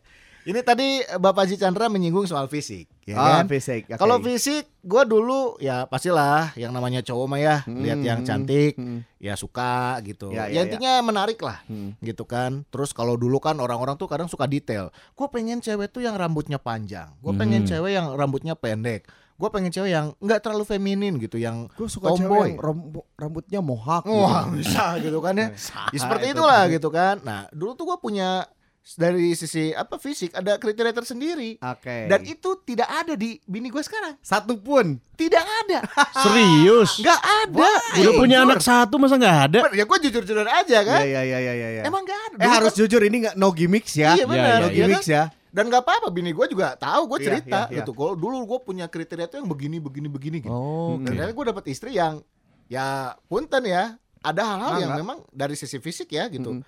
Ini 0.44 0.60
tadi 0.60 0.98
eh, 0.98 1.16
Bapak 1.16 1.46
Haji 1.46 1.54
Chandra 1.54 1.86
menyinggung 1.86 2.24
soal 2.24 2.46
fisik, 2.46 2.90
ya 3.02 3.14
Ah, 3.14 3.28
kan? 3.38 3.46
fisik. 3.46 3.86
oke. 3.86 3.94
Kalau 3.94 4.18
fisik, 4.18 4.66
gue 4.76 5.02
dulu 5.04 5.54
ya 5.56 5.86
pastilah 5.86 6.50
yang 6.54 6.70
namanya 6.70 6.98
cowok 7.00 7.26
mah 7.26 7.38
ya 7.38 7.56
lihat 7.64 7.98
yang 8.00 8.20
cantik, 8.20 8.74
hmm. 8.74 9.06
ya 9.16 9.34
suka 9.34 10.02
gitu. 10.02 10.28
Ya, 10.28 10.44
Ya, 10.44 10.52
ya, 10.52 10.60
intinya 10.66 10.98
menarik 11.00 11.38
lah, 11.38 11.62
Hmm. 11.64 11.94
gitu 11.98 12.24
kan. 12.24 12.66
Terus 12.68 12.90
kalau 12.90 13.14
dulu 13.14 13.38
kan 13.38 13.54
orang-orang 13.56 13.94
tuh 13.94 14.04
kadang 14.04 14.26
suka 14.26 14.44
detail. 14.44 14.90
Gue 15.12 15.28
pengen 15.28 15.58
cewek 15.58 15.88
tuh 15.88 16.00
yang 16.00 16.14
rambutnya 16.14 16.56
panjang. 16.56 17.14
Gue 17.18 17.32
pengen 17.32 17.62
Hmm. 17.62 17.70
cewek 17.70 17.92
yang 17.92 18.10
rambutnya 18.10 18.52
pendek. 18.52 19.06
Gue 19.32 19.46
pengen 19.48 19.70
cewek 19.70 19.90
yang 19.90 20.14
nggak 20.16 20.38
terlalu 20.40 20.62
feminin 20.64 21.18
gitu, 21.18 21.34
yang 21.34 21.70
Gue 21.72 21.86
suka 21.86 22.10
cewek 22.10 22.18
tomboy. 22.20 22.48
yang 22.48 22.58
ram- 22.58 22.90
rambutnya 23.16 23.60
mohak. 23.60 24.02
Wah 24.04 24.46
gitu. 24.48 24.58
bisa 24.58 24.98
gitu 24.98 25.18
kan 25.18 25.34
ya. 25.34 25.48
Ya, 25.94 25.98
seperti 25.98 26.26
itu. 26.28 26.34
itulah 26.36 26.62
gitu 26.66 26.88
kan. 26.88 27.18
Nah 27.20 27.46
dulu 27.48 27.72
tuh 27.72 27.86
gue 27.88 27.98
punya 28.00 28.46
dari 28.92 29.30
sisi 29.32 29.70
apa 29.70 29.94
fisik 29.94 30.32
ada 30.32 30.56
kriteria 30.56 30.90
tersendiri. 30.90 31.54
Oke. 31.56 32.06
Dan 32.06 32.20
itu 32.22 32.50
tidak 32.62 32.88
ada 32.88 33.14
di 33.14 33.38
bini 33.42 33.70
gue 33.70 33.78
sekarang. 33.78 34.18
satu 34.18 34.56
pun. 34.56 34.98
Tidak 35.14 35.38
ada. 35.38 35.86
Serius? 36.22 36.98
Nggak 36.98 37.20
ada. 37.46 37.68
Udah 37.94 38.12
punya 38.12 38.38
Jujur. 38.38 38.46
anak 38.48 38.60
satu 38.60 38.94
masa 38.98 39.14
nggak 39.14 39.38
ada? 39.44 39.58
Ya 39.70 39.84
gue 39.84 39.98
jujur-jujur 40.02 40.42
aja 40.42 40.78
kan. 40.82 41.00
Iya, 41.00 41.20
iya, 41.22 41.38
iya, 41.38 41.52
iya, 41.54 41.68
iya. 41.78 41.82
Emang 41.82 42.02
nggak 42.02 42.20
ada. 42.26 42.36
Eh 42.36 42.42
Dulu 42.42 42.52
harus 42.52 42.72
kan- 42.74 42.78
jujur 42.82 43.00
ini 43.02 43.16
nggak 43.22 43.34
no 43.36 43.48
gimmicks 43.50 43.94
ya. 43.94 44.12
Iya 44.12 44.24
benar. 44.26 44.58
Iya, 44.58 44.58
No 44.58 44.68
iya, 44.68 44.76
gimmicks 44.82 45.08
ya. 45.08 45.24
Dan 45.52 45.68
nggak 45.68 45.82
apa-apa. 45.84 46.08
Bini 46.10 46.34
gue 46.34 46.46
juga 46.48 46.74
tahu. 46.74 47.06
Gue 47.06 47.18
Iya, 47.20 47.26
cerita 47.30 47.60
iya, 47.64 47.70
iya. 47.70 47.78
gitu. 47.84 47.92
Kalau 47.92 48.18
dulu 48.18 48.36
gue 48.42 48.58
punya 48.60 48.86
kriteria 48.86 49.26
tuh 49.26 49.38
yang 49.38 49.46
begini, 49.46 49.78
begini, 49.78 50.08
begini. 50.08 50.38
Gitu. 50.42 50.50
Oh, 50.50 50.98
Dan 50.98 51.06
ternyata 51.14 51.30
gue 51.30 51.46
dapet 51.46 51.64
istri 51.70 51.94
yang 51.94 52.18
ya 52.66 53.14
punten 53.26 53.62
ya. 53.62 53.94
Ada 54.22 54.42
hal-hal 54.54 54.72
yang 54.78 54.92
memang 54.96 55.18
dari 55.30 55.54
sisi 55.54 55.78
fisik 55.78 56.10
ya 56.10 56.26
gitu. 56.26 56.58
Mm. 56.58 56.62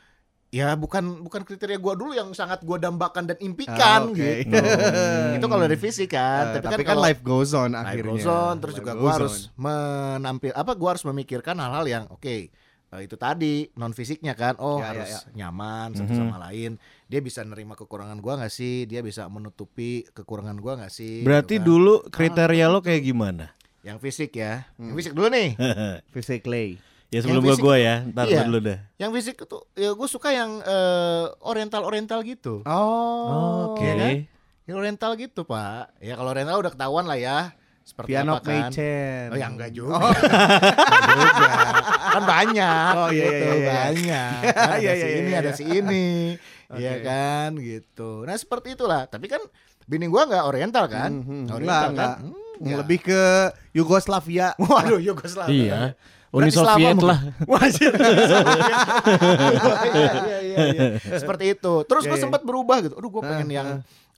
Ya 0.54 0.70
bukan 0.73 1.02
bukan 1.20 1.42
kriteria 1.42 1.76
gua 1.76 1.92
dulu 1.92 2.12
yang 2.12 2.30
sangat 2.30 2.62
gua 2.62 2.78
dambakan 2.78 3.26
dan 3.26 3.34
Ah, 3.34 3.42
impikan 3.42 4.00
oke. 4.06 4.14
gitu. 4.14 4.54
Itu 5.37 5.46
kalau 5.49 5.62
dari 5.62 5.75
fisik 5.75 6.08
kan. 6.08 6.54
Eh, 6.54 6.62
tapi, 6.62 6.70
tapi 6.70 6.82
kan, 6.82 6.94
kan 6.94 7.02
life 7.02 7.20
goes 7.20 7.50
on 7.52 7.75
life 7.75 7.82
akhirnya. 7.90 8.14
goes 8.14 8.23
on, 8.25 8.54
terus 8.56 8.73
Life 8.73 8.80
juga 8.80 8.92
gua 8.94 9.02
on. 9.04 9.14
harus 9.18 9.34
menampil 9.56 10.52
apa 10.52 10.73
gua 10.73 10.88
harus 10.90 11.02
memikirkan 11.02 11.56
hal-hal 11.56 11.82
yang 11.84 12.04
oke 12.06 12.23
eh, 12.87 13.00
itu 13.00 13.16
tadi 13.16 13.66
non 13.75 13.90
fisiknya 13.90 14.32
kan 14.32 14.54
oh 14.56 14.78
Ya, 14.78 14.84
ya, 14.84 14.88
harus 14.94 15.11
ya. 15.11 15.20
nyaman 15.37 15.88
satu 15.92 16.12
sama 16.12 16.38
lain 16.40 16.78
dia 17.04 17.18
bisa 17.18 17.42
nerima 17.42 17.75
kekurangan 17.75 18.14
gua 18.16 18.38
nggak 18.38 18.52
sih 18.52 18.84
dia 18.84 19.02
bisa 19.02 19.26
menutupi 19.26 20.06
kekurangan 20.08 20.54
gua 20.56 20.78
nggak 20.78 20.92
sih 20.92 21.20
Berarti 21.20 21.56
gitu 21.56 21.61
kan. 21.61 21.66
dulu 21.66 21.94
kriteria 22.08 22.66
lo 22.68 22.78
kayak 22.78 23.02
gimana? 23.02 23.50
yang 23.82 23.99
fisik 23.99 24.32
ya 24.32 24.70
Hmm. 24.75 24.87
yang 24.87 24.96
fisik 24.96 25.12
dulu 25.12 25.26
nih 25.28 25.58
Physically. 26.14 26.78
Ya 27.14 27.21
sebelum 27.21 27.42
fisik- 27.47 27.62
gua 27.62 27.76
ya, 27.76 27.94
ntar 28.06 28.26
Iya. 28.26 28.42
dulu 28.42 28.59
dah. 28.61 28.78
yang 28.97 29.11
fisik 29.11 29.37
itu 29.38 29.59
ya 29.73 29.90
gue 29.90 30.09
suka 30.09 30.28
yang 30.30 30.59
oriental 31.40 31.83
oriental 31.83 32.21
gitu 32.21 32.61
Oh. 32.64 33.71
Oke. 33.71 33.85
ya 33.85 33.94
kan? 33.94 34.12
yang 34.64 34.76
oriental 34.76 35.12
gitu 35.14 35.44
pak 35.44 35.94
ya 35.99 36.14
kalau 36.14 36.30
oriental 36.30 36.56
udah 36.56 36.71
ketahuan 36.71 37.04
lah 37.04 37.14
ya 37.14 37.38
seperti 37.83 38.11
Piano 38.11 38.33
apa 38.35 38.42
kan 38.42 38.73
Meichen. 38.73 39.28
Oh 39.28 39.37
ya 39.37 39.47
enggak 39.47 39.71
juga. 39.71 40.00
Enggak 40.00 41.33
juga. 41.37 41.49
Kan 42.14 42.23
banyak. 42.25 42.92
Oh, 42.94 43.09
iya, 43.11 43.25
gitu, 43.26 43.44
iya, 43.44 43.52
iya. 43.52 43.73
banyak. 43.76 44.40
Kan 44.56 44.68
ada 44.71 44.78
Iya, 44.78 44.92
si 44.94 45.04
iya, 45.04 45.12
ini, 45.12 45.28
iya, 45.28 45.37
ada 45.37 45.44
iya. 45.44 45.52
si 45.52 45.64
ini. 45.66 46.06
Iya 46.75 46.92
Oke. 46.92 47.04
kan 47.04 47.50
gitu. 47.54 48.11
Nah, 48.25 48.35
seperti 48.35 48.73
itulah. 48.73 49.04
Tapi 49.04 49.28
kan 49.28 49.38
bini 49.85 50.09
gua 50.09 50.25
enggak 50.25 50.42
oriental 50.44 50.88
kan? 50.88 51.12
Nggak 51.12 51.28
Enggak, 51.28 51.54
oriental 51.54 51.90
enggak. 51.92 52.14
kan? 52.16 52.75
Lebih 52.80 52.99
ke 53.04 53.23
Yugoslavia. 53.75 54.49
Waduh, 54.56 54.99
Yugoslavia. 54.99 55.52
Iya. 55.52 55.80
Uni 56.34 56.50
Soviet 56.50 56.98
lah. 56.98 57.18
Wajib. 57.46 57.94
Iya, 59.94 60.40
iya, 60.42 60.58
iya. 60.74 60.84
Seperti 61.22 61.54
itu. 61.54 61.74
Terus 61.86 62.02
gue 62.04 62.18
sempat 62.18 62.42
berubah 62.42 62.82
gitu. 62.82 62.94
Aduh, 62.98 63.10
gue 63.10 63.22
pengen 63.22 63.48
Ah, 63.50 63.54
yang 63.54 63.68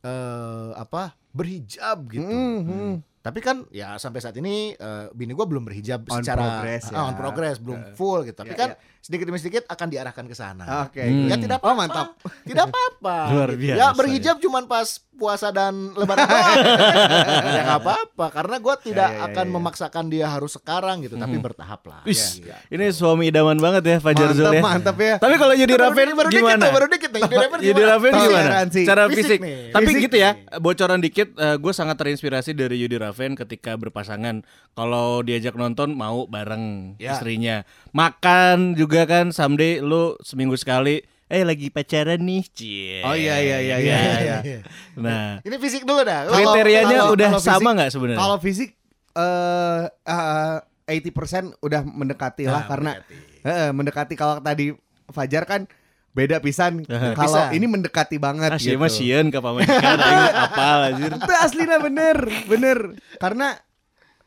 eh 0.01 0.69
apa? 0.77 1.13
Berhijab 1.37 2.09
gitu. 2.09 2.25
Mhm. 2.25 3.05
Tapi 3.21 3.43
kan 3.43 3.67
ya 3.75 3.99
sampai 3.99 4.23
saat 4.23 4.39
ini 4.39 4.79
eh, 4.79 5.05
bini 5.11 5.35
gua 5.35 5.51
belum 5.51 5.67
berhijab 5.67 6.07
On 6.07 6.23
secara 6.23 6.63
progress 6.63 6.95
ah, 6.95 6.95
ya. 6.95 6.99
on 7.11 7.15
progress, 7.19 7.57
belum 7.59 7.81
full 7.99 8.23
gitu. 8.23 8.39
Tapi 8.39 8.55
Ya, 8.55 8.59
kan 8.59 8.71
ya. 8.79 8.96
Sedikit 9.07 9.25
demi 9.25 9.39
sedikit 9.39 9.63
akan 9.65 9.87
diarahkan 9.87 10.27
ke 10.27 10.35
sana. 10.35 10.83
Oke. 10.83 10.99
Hmm. 10.99 11.31
Ya 11.31 11.39
tidak 11.39 11.63
Oh, 11.63 11.71
apa-apa. 11.71 11.79
mantap. 11.79 12.09
Tidak 12.49 12.65
apa-apa. 12.65 13.17
Luar 13.33 13.51
gitu. 13.53 13.63
biasa 13.63 13.79
Ya 13.79 13.87
berhijab 13.93 14.37
cuman 14.39 14.67
pas 14.67 14.89
puasa 15.17 15.49
dan 15.49 15.73
lebaran 15.95 16.27
doang. 16.27 16.59
ya 17.49 17.63
nggak 17.63 17.79
apa-apa 17.79 18.27
karena 18.31 18.57
gua 18.59 18.75
tidak 18.77 19.09
ya, 19.09 19.17
ya, 19.17 19.27
akan 19.27 19.47
ya. 19.47 19.53
memaksakan 19.55 20.05
dia 20.07 20.27
harus 20.29 20.53
sekarang 20.53 21.01
gitu, 21.01 21.17
tapi 21.17 21.39
bertahap 21.39 21.81
lah. 21.83 22.03
Wis, 22.03 22.37
Ya. 22.39 22.61
ini 22.69 22.91
suami 22.91 23.31
idaman 23.31 23.57
banget 23.57 23.83
ya 23.83 23.97
Fajar 23.97 24.31
Zul 24.31 24.45
Mantap, 24.45 24.53
ya. 24.53 24.63
mantap 24.63 24.97
ya. 24.99 25.15
Tapi 25.17 25.35
kalau 25.37 25.55
Yudi 25.55 25.73
Baru 25.73 25.85
Raven 25.87 26.05
dikit, 26.05 26.17
baru 26.17 26.29
dikit 26.29 26.43
gimana? 26.43 26.61
tuh, 26.61 26.73
baru 26.75 26.87
dikit 26.87 27.11
nih. 27.11 27.23
Yudi 27.63 27.83
Raven 27.83 28.13
gimana? 28.13 28.29
Gimana? 28.29 28.59
Secara 28.69 29.03
Fisik 29.07 29.17
fisik. 29.23 29.39
nih. 29.41 29.59
Tapi 29.71 29.85
Fisik 29.87 30.03
gitu 30.05 30.17
ya, 30.19 30.31
bocoran 30.59 31.01
dikit, 31.01 31.29
gue 31.33 31.73
sangat 31.73 31.97
terinspirasi 31.97 32.51
dari 32.53 32.77
Yudi 32.77 32.97
Raven 32.97 33.33
ketika 33.37 33.73
berpasangan. 33.75 34.45
Kalau 34.75 35.23
diajak 35.23 35.55
nonton 35.55 35.93
mau 35.93 36.25
bareng 36.27 36.97
Ya. 36.99 37.17
istrinya. 37.17 37.65
Makan 37.91 38.77
juga 38.77 38.96
kan, 39.03 39.29
someday 39.29 39.79
lu 39.79 40.17
seminggu 40.21 40.55
sekali. 40.55 41.05
Eh 41.27 41.43
lagi 41.43 41.69
pacaran 41.69 42.17
nih, 42.17 42.47
cie. 42.49 43.03
Oh 43.03 43.11
iya 43.11 43.37
iya 43.37 43.59
iya 43.59 43.77
iya. 43.77 43.97
Kan? 43.99 44.23
iya. 44.41 44.59
Nah, 44.95 45.43
Ini 45.43 45.57
fisik 45.59 45.83
dulu 45.83 46.01
dah. 46.01 46.25
Kriterianya 46.25 46.87
kalau- 47.03 47.13
udah 47.13 47.29
kalau 47.29 47.43
sama 47.43 47.59
fisik- 47.59 47.75
nggak 47.75 47.91
sebenarnya? 47.91 48.21
Kalau 48.23 48.37
fisik 48.39 48.71
eh 49.13 49.83
eh, 50.07 50.57
80% 50.87 51.59
udah 51.59 51.83
mendekati 51.83 52.47
lah 52.47 52.63
Ah, 52.63 52.65
karena 52.65 52.91
mendekati. 52.95 53.43
eh, 53.43 53.71
mendekati 53.73 54.15
kalau 54.15 54.39
tadi 54.39 54.71
Fajar 55.07 55.43
kan 55.45 55.67
beda 56.13 56.39
pisan. 56.39 56.83
Kalau 56.83 57.15
Pisan. 57.43 57.51
ini 57.53 57.67
mendekati 57.67 58.17
banget 58.17 58.49
Ah, 58.49 58.57
gitu. 58.57 58.73
sih 58.73 58.77
mah 58.77 58.89
sieun 58.89 59.29
ka 59.29 59.39
pamajikan 59.39 59.99
aing 59.99 60.35
apal 60.41 60.79
anjir. 60.85 61.11
Itu 61.19 61.33
aslinya 61.37 61.79
bener, 61.79 62.17
bener. 62.47 62.79
Karena 63.17 63.55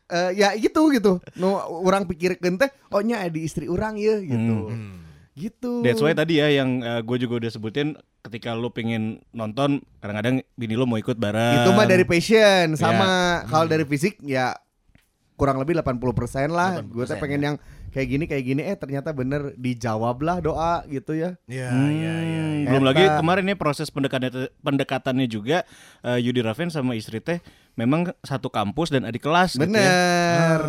eh, 0.09 0.31
ya 0.33 0.53
gitu 0.57 0.89
gitu. 0.91 1.21
No 1.37 1.61
orang 1.85 2.09
pikirkeun 2.09 2.57
teh 2.57 2.69
oh 2.91 3.01
nya 3.05 3.23
di 3.29 3.45
istri 3.45 3.69
orang 3.69 3.95
ya 3.95 4.17
gitu. 4.19 4.73
Hmm. 4.73 5.05
Gitu. 5.39 5.85
That's 5.87 6.03
why 6.03 6.11
tadi 6.11 6.43
ya 6.43 6.51
yang 6.51 6.83
gue 7.07 7.17
juga 7.21 7.39
udah 7.39 7.51
sebutin 7.53 7.95
ketika 8.19 8.51
lu 8.51 8.67
pengen 8.75 9.23
nonton 9.31 9.79
kadang-kadang 10.03 10.43
bini 10.59 10.75
lu 10.75 10.83
mau 10.83 10.99
ikut 10.99 11.15
bareng. 11.15 11.63
Itu 11.63 11.71
mah 11.71 11.87
dari 11.87 12.03
passion 12.03 12.75
sama 12.75 13.47
kalau 13.47 13.63
dari 13.71 13.87
fisik 13.87 14.19
ya 14.19 14.51
kurang 15.39 15.55
lebih 15.55 15.73
80% 15.73 15.95
lah. 16.49 16.83
80% 16.83 16.91
Gue 16.91 17.03
tuh 17.05 17.15
pengen 17.15 17.39
ya. 17.39 17.45
yang 17.47 17.55
kayak 17.89 18.07
gini 18.07 18.23
kayak 18.27 18.43
gini 18.43 18.61
eh 18.61 18.75
ternyata 18.75 19.09
bener 19.09 19.55
dijawab 19.55 20.19
lah 20.19 20.37
doa 20.37 20.83
gitu 20.85 21.15
ya. 21.15 21.39
Iya, 21.47 21.71
Hmm, 21.71 21.89
iya, 21.89 22.15
iya. 22.19 22.43
iya. 22.59 22.67
Belum 22.67 22.83
Eta. 22.83 22.89
lagi 22.91 23.03
kemarin 23.15 23.43
nih 23.47 23.57
proses 23.57 23.87
pendekatannya 23.87 24.31
pendekatannya 24.59 25.25
juga 25.25 25.63
eh, 26.03 26.19
Yudi 26.19 26.43
Raven 26.43 26.67
sama 26.67 26.93
istri 26.93 27.17
teh 27.17 27.39
memang 27.73 28.11
satu 28.19 28.51
kampus 28.51 28.91
dan 28.91 29.07
adik 29.07 29.23
kelas 29.23 29.55
gitu 29.55 29.63
ya. 29.63 29.71
Bener. 29.71 30.61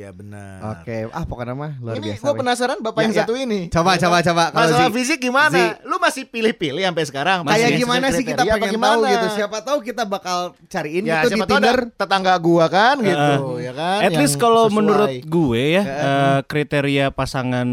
Iya 0.00 0.10
benar. 0.10 0.58
Oke, 0.74 0.96
ah 1.08 1.22
pokoknya 1.22 1.52
mah 1.52 1.72
luar 1.76 1.94
ini 1.94 2.08
biasa. 2.08 2.18
gue 2.18 2.32
weh. 2.32 2.40
penasaran 2.40 2.78
bapak 2.80 2.96
Ya, 2.96 3.04
yang 3.04 3.12
ya. 3.12 3.20
satu 3.20 3.34
ini. 3.34 3.60
Coba 3.68 3.92
coba 3.94 4.16
coba 4.22 4.44
kalau 4.48 4.64
Masalah 4.64 4.88
Zi- 4.88 4.96
fisik 4.96 5.18
gimana? 5.20 5.52
Zi. 5.52 5.64
Lu 5.84 5.96
masih 5.98 6.22
pilih-pilih 6.24 6.82
sampai 6.82 7.04
sekarang? 7.04 7.38
kayak 7.42 7.52
Masih 7.68 7.76
gimana 7.78 8.06
sih 8.08 8.24
kita 8.24 8.42
apa 8.42 8.56
pengen 8.56 8.80
tahu 8.80 9.00
gitu. 9.06 9.26
Siapa 9.34 9.58
tahu 9.60 9.78
kita 9.82 10.02
bakal 10.04 10.38
cariin 10.66 11.04
Ya, 11.04 11.20
gitu 11.20 11.26
di 11.26 11.32
siapa 11.34 11.44
tahu 11.44 11.52
ada 11.52 11.68
Tinder. 11.68 11.78
tetangga 11.94 12.34
gua 12.38 12.64
kan 12.66 12.96
gitu, 12.98 13.32
ya 13.58 13.72
kan? 13.72 13.98
At 14.00 14.12
least 14.14 14.36
kalau 14.36 14.64
menurut 14.68 15.12
gue 15.20 15.62
ya 15.70 15.82
eh, 15.84 16.38
kriteria 16.42 17.10
pasangan 17.10 17.68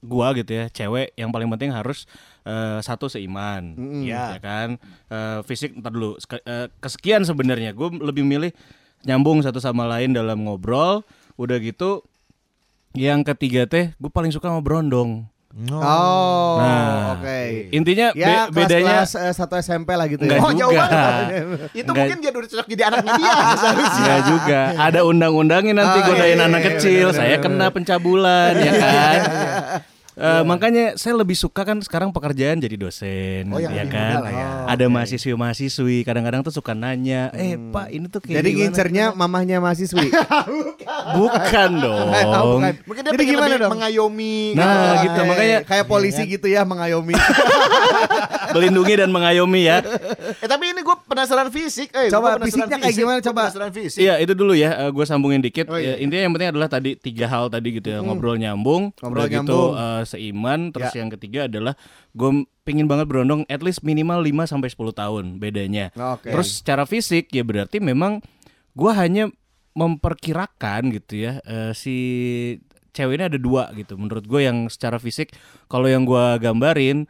gua 0.00 0.30
gitu 0.32 0.50
ya, 0.52 0.66
cewek 0.68 1.14
yang 1.14 1.28
paling 1.28 1.46
penting 1.48 1.70
harus 1.70 2.10
eh, 2.42 2.78
satu 2.80 3.06
seiman, 3.06 3.78
Ya. 4.00 4.34
ya 4.34 4.40
kan. 4.40 4.68
Eh, 5.06 5.38
fisik 5.44 5.76
ntar 5.76 5.90
dulu 5.90 6.18
eh, 6.40 6.66
kesekian 6.76 7.22
sebenarnya 7.22 7.70
gue 7.72 7.94
lebih 7.96 8.22
milih 8.22 8.50
nyambung 9.00 9.38
satu 9.38 9.58
sama 9.58 9.86
lain 9.86 10.10
dalam 10.10 10.40
ngobrol. 10.40 11.06
Udah 11.38 11.56
gitu, 11.56 12.02
yang 12.92 13.22
ketiga 13.22 13.62
teh 13.64 13.94
gue 13.94 14.10
paling 14.10 14.28
suka 14.28 14.50
ngobrol 14.50 14.82
dong. 14.82 15.30
Oh, 15.70 16.60
Nah, 16.60 17.16
oke. 17.16 17.72
Intinya 17.72 18.12
Ya, 18.12 18.46
be- 18.46 18.62
bedanya 18.62 19.02
kelas, 19.02 19.10
kelas, 19.10 19.24
eh, 19.24 19.34
satu 19.34 19.54
SMP 19.56 19.90
lah 19.90 20.04
gitu 20.04 20.22
Enggak 20.22 20.38
ya. 20.38 20.44
Oh, 20.44 20.52
jauh 20.52 20.70
banget. 20.72 20.98
Itu 21.72 21.88
Enggak. 21.88 21.94
mungkin 21.96 22.16
dia 22.20 22.30
udah 22.30 22.48
cocok 22.48 22.66
jadi 22.68 22.82
anaknya 22.84 23.12
dia 23.16 23.32
seharusnya. 23.56 23.96
Enggak 23.96 24.20
juga. 24.28 24.60
Ada 24.76 25.00
undang-undangnya 25.02 25.74
nanti 25.74 25.98
Oh, 25.98 26.04
godain 26.06 26.36
iya, 26.36 26.44
anak 26.44 26.60
iya, 26.60 26.68
kecil. 26.70 27.06
benar, 27.08 27.16
saya 27.16 27.36
benar, 27.38 27.44
kena 27.48 27.66
pencabulan 27.72 28.52
ya 28.54 28.72
kan. 28.84 29.18
Eh, 30.18 30.42
makanya 30.42 30.84
saya 30.94 31.14
lebih 31.14 31.32
suka 31.32 31.62
kan 31.62 31.78
sekarang 31.78 32.10
pekerjaan 32.10 32.58
jadi 32.58 32.74
dosen, 32.74 33.46
Oh, 33.48 33.56
yang 33.56 33.70
ya 33.70 33.86
kan. 33.86 34.14
lah 34.20 34.32
ya. 34.32 34.46
Ada 34.66 34.84
mahasiswi-mahasiswi 34.88 36.02
kadang-kadang 36.02 36.42
tuh 36.42 36.50
suka 36.50 36.74
nanya, 36.74 37.30
"Eh, 37.32 37.54
Pak, 37.54 37.86
ini 37.88 38.06
tuh 38.06 38.18
kayak 38.18 38.36
Jadi 38.36 38.48
gimana?" 38.48 38.60
ngincernya 38.66 39.04
mamahnya 39.12 39.56
mahasiswi. 39.58 40.10
bukan 41.18 41.70
dong. 41.78 42.08
Oh, 42.10 42.58
bukan. 42.58 42.72
Mungkin 42.84 43.00
dia 43.00 43.10
Jadi 43.10 43.18
pengen 43.20 43.32
gimana 43.32 43.46
lebih 43.48 43.62
dong? 43.62 43.72
mengayomi. 43.72 44.36
Nah, 44.52 44.66
kan. 44.66 44.96
gitu. 45.00 45.18
Eh, 45.18 45.26
makanya- 45.26 45.62
kayak 45.64 45.86
polisi 45.86 46.22
gitu 46.26 46.46
ya 46.46 46.62
mengayomi. 46.64 47.14
Melindungi 48.48 48.94
dan 48.96 49.10
mengayomi 49.10 49.62
ya. 49.64 49.78
Eh 50.38 50.46
tapi 50.46 50.70
ini 50.70 50.80
gue 50.80 50.96
penasaran 51.04 51.48
fisik. 51.48 51.90
Eh, 51.90 52.08
Coba 52.08 52.36
gua 52.36 52.38
penasaran 52.38 52.46
fisiknya 52.46 52.76
kayak 52.76 52.86
fisik. 52.88 53.00
gimana, 53.00 53.18
Gua 53.18 53.26
coba? 53.26 53.42
Penasaran 53.44 53.72
fisik. 53.72 54.00
Iya 54.00 54.14
itu 54.18 54.32
dulu 54.34 54.52
ya, 54.52 54.70
gue 54.88 55.04
sambungin 55.04 55.40
dikit. 55.40 55.66
Oh, 55.66 55.74
iya. 55.74 55.94
Ya, 55.94 55.94
intinya 55.98 56.22
yang 56.22 56.32
penting 56.32 56.50
adalah 56.52 56.68
tadi 56.68 56.90
tiga 56.94 57.26
hal 57.26 57.48
tadi 57.48 57.68
gitu 57.72 57.88
ya, 57.88 57.98
ngobrol 58.00 58.36
nyambung, 58.36 58.92
Ngobrol 58.94 59.26
gitu 59.26 59.34
nyambung. 59.42 59.72
Seiman. 60.08 60.70
Terus 60.70 60.90
Ya. 60.90 60.98
yang 60.98 61.06
ketiga 61.10 61.44
adalah 61.44 61.74
gue 62.10 62.42
pingin 62.62 62.84
banget 62.84 63.04
berondong 63.04 63.42
at 63.46 63.60
least 63.60 63.82
minimal 63.82 64.18
5 64.18 64.46
sampai 64.46 64.66
10 64.66 64.90
tahun 64.90 65.36
bedanya. 65.36 65.90
Oke. 65.94 66.28
Terus 66.28 66.58
secara 66.58 66.82
fisik 66.82 67.28
ya 67.28 67.42
berarti 67.42 67.78
memang 67.78 68.18
gue 68.72 68.90
hanya 68.90 69.28
memperkirakan 69.72 70.92
gitu 70.92 71.20
ya 71.20 71.32
eh, 71.40 71.72
si 71.72 71.94
cewek 72.90 73.14
ini 73.14 73.22
ada 73.26 73.36
dua 73.36 73.68
gitu. 73.72 73.94
Menurut 73.94 74.22
gue 74.22 74.40
yang 74.40 74.66
secara 74.66 74.96
fisik 74.96 75.30
kalau 75.66 75.84
yang 75.84 76.02
gue 76.02 76.24
gambarin 76.38 77.04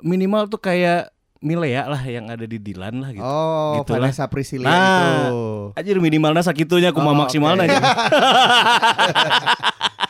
minimal 0.00 0.46
tuh 0.46 0.58
kayak 0.58 1.10
Milea 1.42 1.84
lah 1.84 1.98
yang 2.00 2.30
ada 2.30 2.42
di 2.42 2.54
Dilan 2.54 3.02
lah 3.02 3.10
gitu. 3.10 3.18
Oh, 3.20 3.82
Gitulah. 3.82 4.06
Vanessa 4.06 4.24
Priscilia 4.30 4.62
Nah, 4.62 5.26
itu. 5.26 5.42
Anjir 5.74 5.96
minimalnya 5.98 6.38
sakitunya 6.40 6.94
aku 6.94 7.02
mau 7.02 7.12
Oh, 7.12 7.18
maksimalnya 7.18 7.66
oke. 7.66 7.68
gitu. 7.68 7.82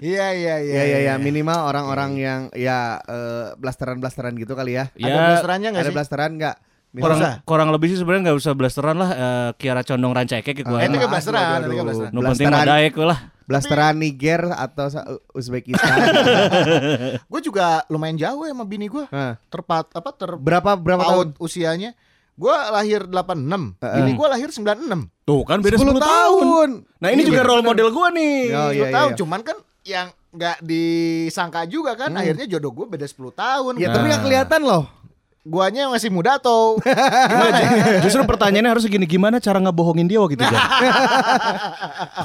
Iya 0.00 0.26
iya 0.32 0.54
iya. 0.58 0.74
Ya 0.74 0.84
ya 0.86 0.98
ya 1.02 1.14
minimal 1.16 1.60
orang-orang 1.62 2.10
yang 2.16 2.40
ya 2.52 2.98
eh, 2.98 3.52
blasteran-blasteran 3.54 4.32
gitu 4.34 4.52
kali 4.52 4.74
ya. 4.74 4.88
Ada 4.90 5.06
Ya, 5.06 5.16
blasterannya 5.28 5.68
nggak 5.70 5.82
Ada 5.82 5.90
sih? 5.90 5.96
blasteran 5.96 6.32
enggak? 6.34 6.56
kurang 6.90 7.22
usah. 7.22 7.34
kurang 7.46 7.68
lebih 7.70 7.86
sih 7.86 8.02
sebenarnya 8.02 8.22
nggak 8.26 8.38
usah 8.40 8.52
blasteran 8.52 8.96
lah 8.96 9.10
eh, 9.12 9.48
Kiara 9.54 9.80
Condong 9.80 10.10
Rancake 10.10 10.50
gitu. 10.52 10.72
Eh, 10.74 10.84
itu 10.84 10.96
ke 10.96 11.06
blasteran, 11.06 11.58
itu 11.62 11.72
ke 11.72 11.84
blasteran. 11.84 12.10
Nu 12.10 12.20
penting 12.20 12.48
daek 12.50 12.96
lah. 12.96 13.18
Blasteran 13.44 13.94
Niger 13.94 14.42
atau 14.48 14.86
Uzbekistan. 15.30 15.90
Gue 17.30 17.40
juga 17.40 17.82
lumayan 17.86 18.14
jauh 18.14 18.42
ya 18.42 18.50
sama 18.50 18.62
bini 18.62 18.86
gue. 18.86 19.06
Hah. 19.06 19.38
Terpat 19.48 19.90
apa 19.90 20.10
ter 20.12 20.30
berapa 20.32 20.74
berapa 20.74 21.02
tahun? 21.04 21.26
usianya. 21.36 21.94
Gue 22.32 22.54
lahir 22.54 23.04
86, 23.04 23.76
Heeh. 23.76 23.96
bini 23.96 24.10
gue 24.14 24.26
lahir 24.28 24.48
96. 24.48 25.10
Tuh 25.22 25.42
kan 25.44 25.58
beda 25.60 25.76
10 25.76 25.82
10, 25.82 25.98
tahun. 25.98 26.00
tahun. 26.00 26.70
Nah, 26.96 27.08
ini 27.08 27.20
Iya, 27.20 27.28
juga 27.28 27.40
bener. 27.40 27.50
role 27.50 27.64
model 27.64 27.88
gua 27.90 28.08
nih. 28.08 28.38
Oh, 28.48 28.70
10 28.70 28.72
iya, 28.72 28.80
iya, 28.80 28.86
tahun, 28.88 29.10
iya. 29.10 29.18
cuman 29.18 29.40
kan 29.42 29.56
yang 29.82 30.08
nggak 30.30 30.62
disangka 30.62 31.64
juga 31.64 31.96
kan, 31.96 32.12
akhirnya 32.12 32.46
jodoh 32.46 32.70
gue 32.70 32.86
beda 32.88 33.04
10 33.04 33.32
tahun. 33.32 33.72
Ya 33.76 33.90
tapi 33.90 34.06
nggak 34.08 34.22
kelihatan 34.22 34.62
loh. 34.62 34.84
Guanya 35.40 35.88
yang 35.88 35.92
masih 35.96 36.12
muda 36.12 36.36
atau 36.36 36.76
Justru 38.04 38.20
pertanyaannya 38.22 38.76
harus 38.76 38.84
gini, 38.84 39.08
gimana 39.08 39.40
cara 39.40 39.56
ngebohongin 39.56 40.04
dia 40.04 40.20
waktu 40.20 40.36
itu? 40.36 40.44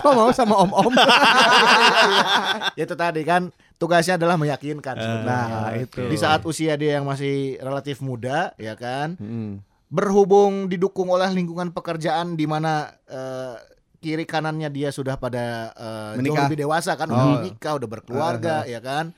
Kok 0.03 0.11
mau 0.19 0.29
sama 0.35 0.59
om-om? 0.59 0.91
ya 2.77 2.83
itu 2.83 2.95
tadi 2.95 3.23
kan 3.23 3.49
tugasnya 3.79 4.19
adalah 4.19 4.35
meyakinkan 4.35 4.95
sebenarnya. 4.99 5.47
Nah, 5.47 5.71
itu. 5.79 6.03
Di 6.11 6.17
saat 6.19 6.43
usia 6.43 6.75
dia 6.75 6.99
yang 6.99 7.07
masih 7.07 7.55
relatif 7.59 8.03
muda, 8.03 8.51
ya 8.59 8.75
kan, 8.75 9.15
Mm. 9.15 9.63
berhubung 9.87 10.67
didukung 10.67 11.07
oleh 11.07 11.31
lingkungan 11.31 11.71
pekerjaan 11.71 12.35
di 12.35 12.43
mana 12.43 12.91
eh, 13.07 13.55
kiri 14.05 14.21
kanannya 14.23 14.69
dia 14.69 14.89
sudah 14.89 15.17
pada 15.17 15.73
eh, 15.73 16.11
jauh 16.13 16.21
Menikah. 16.21 16.45
lebih 16.45 16.59
dewasa 16.61 16.93
kan, 16.93 17.07
Oh. 17.07 17.17
udah 17.17 17.27
menikah, 17.35 17.73
udah 17.73 17.89
berkeluarga, 17.89 18.55
ya 18.63 18.77
kan, 18.79 19.09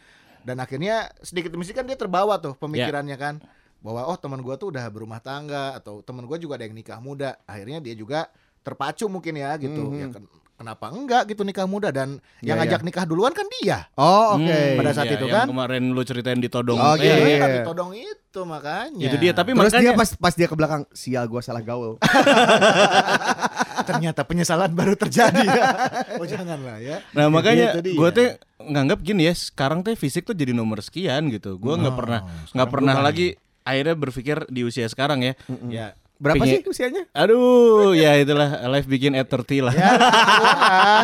dan 0.42 0.58
akhirnya 0.58 0.96
sedikit 1.20 1.52
demi 1.52 1.62
sedikit 1.62 1.84
kan 1.84 1.86
dia 1.86 1.98
terbawa 1.98 2.38
tuh 2.38 2.56
pemikirannya 2.56 3.14
kan, 3.16 3.44
bahwa 3.78 4.04
oh 4.06 4.16
teman 4.16 4.40
gua 4.40 4.56
tuh 4.56 4.72
udah 4.72 4.88
berumah 4.88 5.20
tangga 5.20 5.76
atau 5.76 6.00
teman 6.00 6.24
gua 6.24 6.36
juga 6.36 6.56
ada 6.56 6.64
yang 6.64 6.74
nikah 6.74 6.98
muda, 6.98 7.36
akhirnya 7.44 7.78
dia 7.78 7.94
juga 7.94 8.32
terpacu 8.60 9.06
mungkin 9.06 9.36
ya 9.36 9.56
gitu, 9.58 9.84
Mhm. 9.86 10.00
ya 10.00 10.08
kan, 10.10 10.24
kenapa 10.56 10.86
enggak 10.90 11.24
gitu 11.28 11.44
nikah 11.44 11.64
muda 11.64 11.88
dan 11.88 12.18
yang 12.42 12.56
Iya, 12.56 12.66
ngajak 12.66 12.82
nikah 12.82 13.04
duluan 13.04 13.30
kan 13.30 13.46
dia, 13.54 13.86
Oh, 13.94 14.34
oke. 14.34 14.42
Hmm, 14.44 14.74
Pada 14.76 14.92
saat 14.92 15.06
iya, 15.06 15.16
itu 15.16 15.26
yang 15.26 15.36
kan? 15.38 15.48
kemarin 15.48 15.84
lu 15.88 16.02
ceritain 16.02 16.36
di 16.36 16.48
todong. 16.48 16.76
Oh, 16.76 16.96
Eh, 16.96 17.04
iya, 17.04 17.14
Iya, 17.14 17.28
iya. 17.38 17.48
ditodong 17.62 17.92
itu 17.94 18.40
makanya. 18.42 19.04
Itu 19.04 19.16
dia, 19.16 19.32
tapi 19.32 19.52
Terus 19.52 19.70
makanya 19.70 19.84
dia 19.84 19.94
pas 19.94 20.10
pas 20.16 20.34
dia 20.34 20.48
ke 20.48 20.56
belakang, 20.56 20.82
sial 20.92 21.26
gua 21.26 21.42
salah 21.42 21.62
gaul. 21.62 22.02
ternyata 23.88 24.22
penyesalan 24.22 24.70
baru 24.70 24.94
terjadi. 24.94 25.48
oh 26.20 26.26
janganlah 26.26 26.78
ya. 26.78 27.00
Nah 27.12 27.28
makanya 27.28 27.80
dia. 27.80 27.96
gue 27.96 28.10
tuh 28.12 28.28
nganggap 28.60 29.00
gini 29.00 29.24
ya 29.24 29.34
sekarang 29.34 29.80
tuh 29.80 29.96
fisik 29.96 30.24
tuh 30.24 30.34
jadi 30.34 30.52
nomor 30.52 30.80
sekian 30.80 31.32
gitu. 31.32 31.56
Gue 31.56 31.74
nggak 31.74 31.88
Oh, 31.88 31.98
pernah 31.98 32.20
nggak 32.52 32.70
pernah 32.70 32.96
lagi 33.00 33.28
akhirnya 33.64 33.96
berpikir 33.96 34.38
di 34.48 34.62
usia 34.62 34.86
sekarang 34.86 35.24
ya. 35.24 35.34
Ya. 35.66 35.88
Berapa 36.18 36.42
Pengen- 36.42 36.60
sih 36.60 36.68
usianya? 36.68 37.06
Aduh 37.14 37.94
ya 37.94 38.18
itulah 38.18 38.50
life 38.68 38.86
begin 38.86 39.14
at 39.14 39.30
30 39.30 39.62
lah. 39.62 39.70
Ya, 39.72 39.86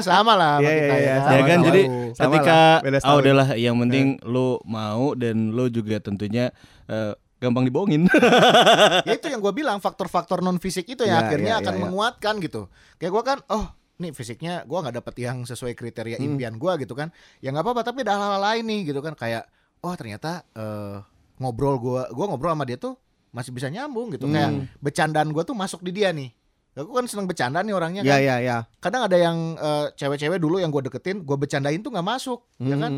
sama, 0.01 0.33
lah 0.33 0.57
sama 0.57 0.65
Iya, 0.65 0.73
kita 0.73 0.81
iya, 0.89 0.97
iya, 0.97 0.97
ya. 0.97 0.97
ya 0.97 1.17
sama, 1.21 1.37
kan 1.43 1.53
sama. 1.53 1.67
jadi 1.69 1.81
Sama 1.83 2.25
ketika 2.27 2.57
lah, 2.57 2.73
ah 2.73 2.97
setahun. 2.97 3.19
udahlah 3.21 3.47
yang 3.53 3.75
penting 3.77 4.05
lu 4.23 4.47
mau 4.63 5.05
dan 5.13 5.35
lu 5.49 5.69
juga 5.69 5.97
tentunya 5.99 6.49
eh, 6.85 7.13
gampang 7.43 7.63
dibohongin. 7.63 8.07
ya 9.07 9.13
itu 9.13 9.27
yang 9.27 9.39
gue 9.39 9.53
bilang 9.53 9.77
faktor-faktor 9.77 10.39
non 10.39 10.57
fisik 10.57 10.87
itu 10.87 11.03
yang 11.03 11.13
Ya, 11.13 11.25
akhirnya 11.25 11.53
ya, 11.53 11.61
akan 11.61 11.73
ya, 11.73 11.77
ya. 11.77 11.83
menguatkan 11.83 12.33
gitu. 12.39 12.61
Kayak 12.95 13.11
gue 13.11 13.23
kan, 13.23 13.37
oh 13.49 13.65
nih 13.93 14.09
fisiknya 14.09 14.63
gue 14.63 14.73
nggak 14.75 14.95
dapet 14.97 15.15
yang 15.21 15.43
sesuai 15.43 15.73
kriteria 15.73 16.17
Hmm. 16.17 16.27
impian 16.31 16.55
gue 16.55 16.73
gitu 16.79 16.93
kan. 16.93 17.11
Ya 17.39 17.51
nggak 17.51 17.61
apa-apa 17.61 17.81
tapi 17.83 18.01
ada 18.01 18.15
hal-hal 18.15 18.41
lain 18.41 18.63
nih 18.65 18.81
gitu 18.87 18.99
kan 18.99 19.13
kayak, 19.13 19.43
oh 19.79 19.93
ternyata 19.93 20.47
eh, 20.51 20.97
ngobrol 21.35 21.75
gue, 21.77 22.01
gue 22.07 22.25
ngobrol 22.25 22.51
sama 22.51 22.63
dia 22.63 22.75
tuh 22.75 22.95
masih 23.29 23.51
bisa 23.51 23.67
nyambung 23.67 24.09
gitu. 24.09 24.25
Hmm. 24.25 24.33
Kayak 24.33 24.51
bercandaan 24.79 25.29
gue 25.29 25.43
tuh 25.43 25.53
masuk 25.53 25.81
di 25.81 25.91
dia 25.91 26.09
nih. 26.09 26.31
Aku 26.73 26.89
kan 26.89 27.05
seneng 27.05 27.29
bercanda 27.29 27.61
nih 27.61 27.69
orangnya 27.69 28.01
Ya 28.01 28.17
kan. 28.17 28.21
ya 28.23 28.35
ya. 28.39 28.57
Kadang 28.79 29.05
ada 29.05 29.13
yang 29.13 29.37
eh, 29.55 29.85
cewek-cewek 29.93 30.41
dulu 30.41 30.57
yang 30.57 30.73
gue 30.73 30.81
deketin, 30.83 31.21
gue 31.21 31.37
bercandain 31.37 31.77
tuh 31.77 31.93
nggak 31.93 32.07
masuk, 32.07 32.39
ya 32.57 32.73
kan? 32.75 32.91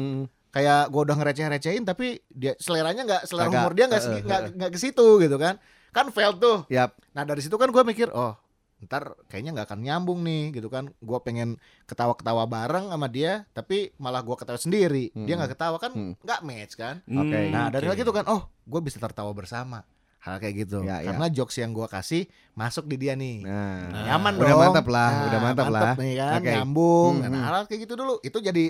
Hmm. 0.56 0.58
kayak 0.58 0.88
gue 0.88 1.02
udah 1.04 1.16
ngereceh-recehin 1.16 1.84
tapi 1.84 2.08
dia 2.30 2.56
seleranya 2.56 3.04
nggak 3.04 3.22
selera 3.26 3.46
Kagak. 3.46 3.60
humor 3.60 3.74
dia 3.74 3.86
nggak 3.86 4.02
Eh, 4.02 4.22
nggak 4.22 4.42
nggak 4.56 4.72
ke 4.72 4.80
situ 4.80 5.08
gitu 5.20 5.36
kan 5.36 5.60
kan 5.92 6.06
fail 6.10 6.32
tuh 6.34 6.64
Yap. 6.70 6.96
nah 7.12 7.24
dari 7.24 7.40
situ 7.40 7.54
kan 7.54 7.68
gue 7.68 7.84
mikir 7.84 8.08
oh 8.10 8.40
ntar 8.78 9.20
kayaknya 9.26 9.52
nggak 9.52 9.68
akan 9.68 9.80
nyambung 9.82 10.20
nih 10.22 10.52
gitu 10.54 10.68
kan 10.68 10.88
gue 10.88 11.20
pengen 11.22 11.56
ketawa-ketawa 11.86 12.44
bareng 12.46 12.88
sama 12.88 13.08
dia 13.08 13.44
tapi 13.50 13.92
malah 13.98 14.20
gue 14.22 14.32
ketawa 14.34 14.56
sendiri 14.56 15.12
dia 15.14 15.28
Hmm. 15.30 15.38
nggak 15.38 15.52
ketawa 15.52 15.76
kan 15.78 15.92
Hmm. 15.92 16.14
nggak 16.18 16.40
match 16.42 16.74
kan 16.76 16.96
Oke. 17.04 17.36
Hmm, 17.36 17.50
nah 17.50 17.68
dari 17.68 17.86
lagi 17.86 18.02
tuh 18.02 18.14
kan 18.14 18.24
oh 18.26 18.48
gue 18.62 18.80
bisa 18.80 18.96
tertawa 18.98 19.32
bersama 19.32 19.84
hal 20.20 20.38
kayak 20.38 20.56
gitu 20.62 20.82
Ya, 20.82 21.00
ya. 21.00 21.12
karena 21.12 21.28
jokes 21.30 21.56
yang 21.56 21.70
gue 21.70 21.86
kasih 21.86 22.26
masuk 22.54 22.86
di 22.86 22.98
dia 22.98 23.14
nih 23.14 23.44
Nah, 23.44 24.08
nyaman 24.08 24.34
Udah 24.36 24.48
dong 24.50 24.62
mantap 24.64 24.88
lah, 24.88 25.10
Nah, 25.10 25.26
udah 25.26 25.40
mantap 25.40 25.68
lah. 25.70 25.92
nih 25.96 26.14
kan 26.16 26.32
Oke. 26.36 26.52
nyambung 26.52 27.14
Hmm, 27.16 27.24
nah 27.24 27.30
hmm. 27.32 27.46
hal 27.46 27.64
kayak 27.66 27.80
gitu 27.82 27.94
dulu 27.96 28.14
itu 28.22 28.38
jadi 28.40 28.66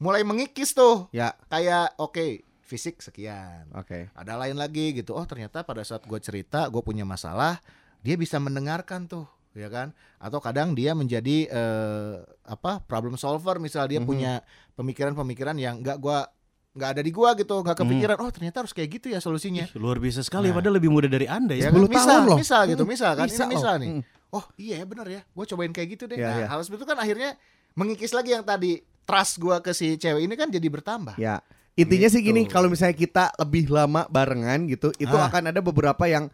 mulai 0.00 0.22
mengikis 0.22 0.72
tuh 0.72 1.06
ya, 1.10 1.30
kayak 1.46 1.94
oke 1.96 2.40
fisik 2.62 2.98
sekian 2.98 3.68
oke. 3.72 4.08
ada 4.10 4.32
lain 4.36 4.54
lagi 4.54 4.94
gitu 4.94 5.12
oh 5.12 5.22
ternyata 5.22 5.60
pada 5.60 5.82
saat 5.82 6.02
gue 6.02 6.16
cerita 6.18 6.66
gue 6.66 6.80
punya 6.80 7.04
masalah 7.04 7.60
dia 7.98 8.14
bisa 8.14 8.38
mendengarkan 8.38 9.04
tuh 9.04 9.28
ya 9.50 9.66
kan 9.66 9.90
atau 10.16 10.38
kadang 10.38 10.72
dia 10.72 10.94
menjadi 10.94 11.36
eh, 11.44 12.14
apa 12.44 12.80
problem 12.80 13.14
solver 13.14 13.58
misal 13.58 13.84
dia 13.84 13.98
Mhm. 13.98 14.06
punya 14.06 14.32
pemikiran-pemikiran 14.74 15.56
yang 15.56 15.78
nggak 15.78 15.98
gua 15.98 16.24
nggak 16.70 16.90
ada 16.92 17.02
di 17.02 17.10
gua 17.10 17.34
gitu 17.34 17.58
nggak 17.58 17.76
kepikiran 17.76 18.16
oh 18.16 18.30
ternyata 18.30 18.62
harus 18.62 18.70
kayak 18.70 18.90
gitu 18.94 19.06
ya 19.08 19.18
solusinya 19.18 19.66
Ih, 19.66 19.74
luar 19.74 19.98
biasa 19.98 20.22
sekali 20.22 20.48
Nah. 20.48 20.56
padahal 20.56 20.78
lebih 20.78 20.88
muda 20.88 21.06
dari 21.06 21.26
Anda 21.26 21.52
ya. 21.52 21.66
Ya 21.66 21.68
10 21.68 21.82
kan? 21.82 21.90
misal, 21.90 22.06
tahun 22.08 22.24
loh. 22.24 22.38
misal 22.38 22.60
gitu 22.64 22.82
Hmm, 22.82 22.92
misal 22.94 23.10
kan 23.12 23.26
bisa 23.26 23.42
ini 23.42 23.50
misal 23.50 23.72
loh. 23.72 23.80
nih 23.80 23.90
Hmm. 23.90 24.02
oh 24.30 24.44
iya 24.56 24.74
ya 24.78 24.84
benar 24.86 25.06
ya 25.08 25.20
gue 25.26 25.44
cobain 25.44 25.72
kayak 25.72 25.88
gitu 25.90 26.04
deh 26.06 26.16
Ya, 26.16 26.24
nah 26.24 26.38
ya. 26.38 26.46
hal 26.46 26.58
seperti 26.62 26.78
itu 26.78 26.88
kan 26.88 26.98
akhirnya 27.00 27.30
mengikis 27.72 28.12
lagi 28.12 28.30
yang 28.30 28.46
tadi 28.46 28.78
trust 29.10 29.34
gua 29.36 29.58
ke 29.58 29.70
si 29.70 29.94
cewek 29.96 30.22
ini 30.22 30.34
kan 30.34 30.46
jadi 30.46 30.64
bertambah 30.64 31.18
Ya. 31.18 31.42
Intinya 31.74 32.06
sih 32.06 32.20
gini, 32.20 32.44
Gitu. 32.44 32.52
kalau 32.52 32.68
misalnya 32.68 32.92
kita 32.92 33.32
lebih 33.36 33.66
lama 33.68 34.04
barengan 34.06 34.66
gitu, 34.66 34.92
itu 34.94 35.10
Ah. 35.10 35.26
akan 35.26 35.48
ada 35.48 35.60
beberapa 35.60 36.04
yang 36.04 36.30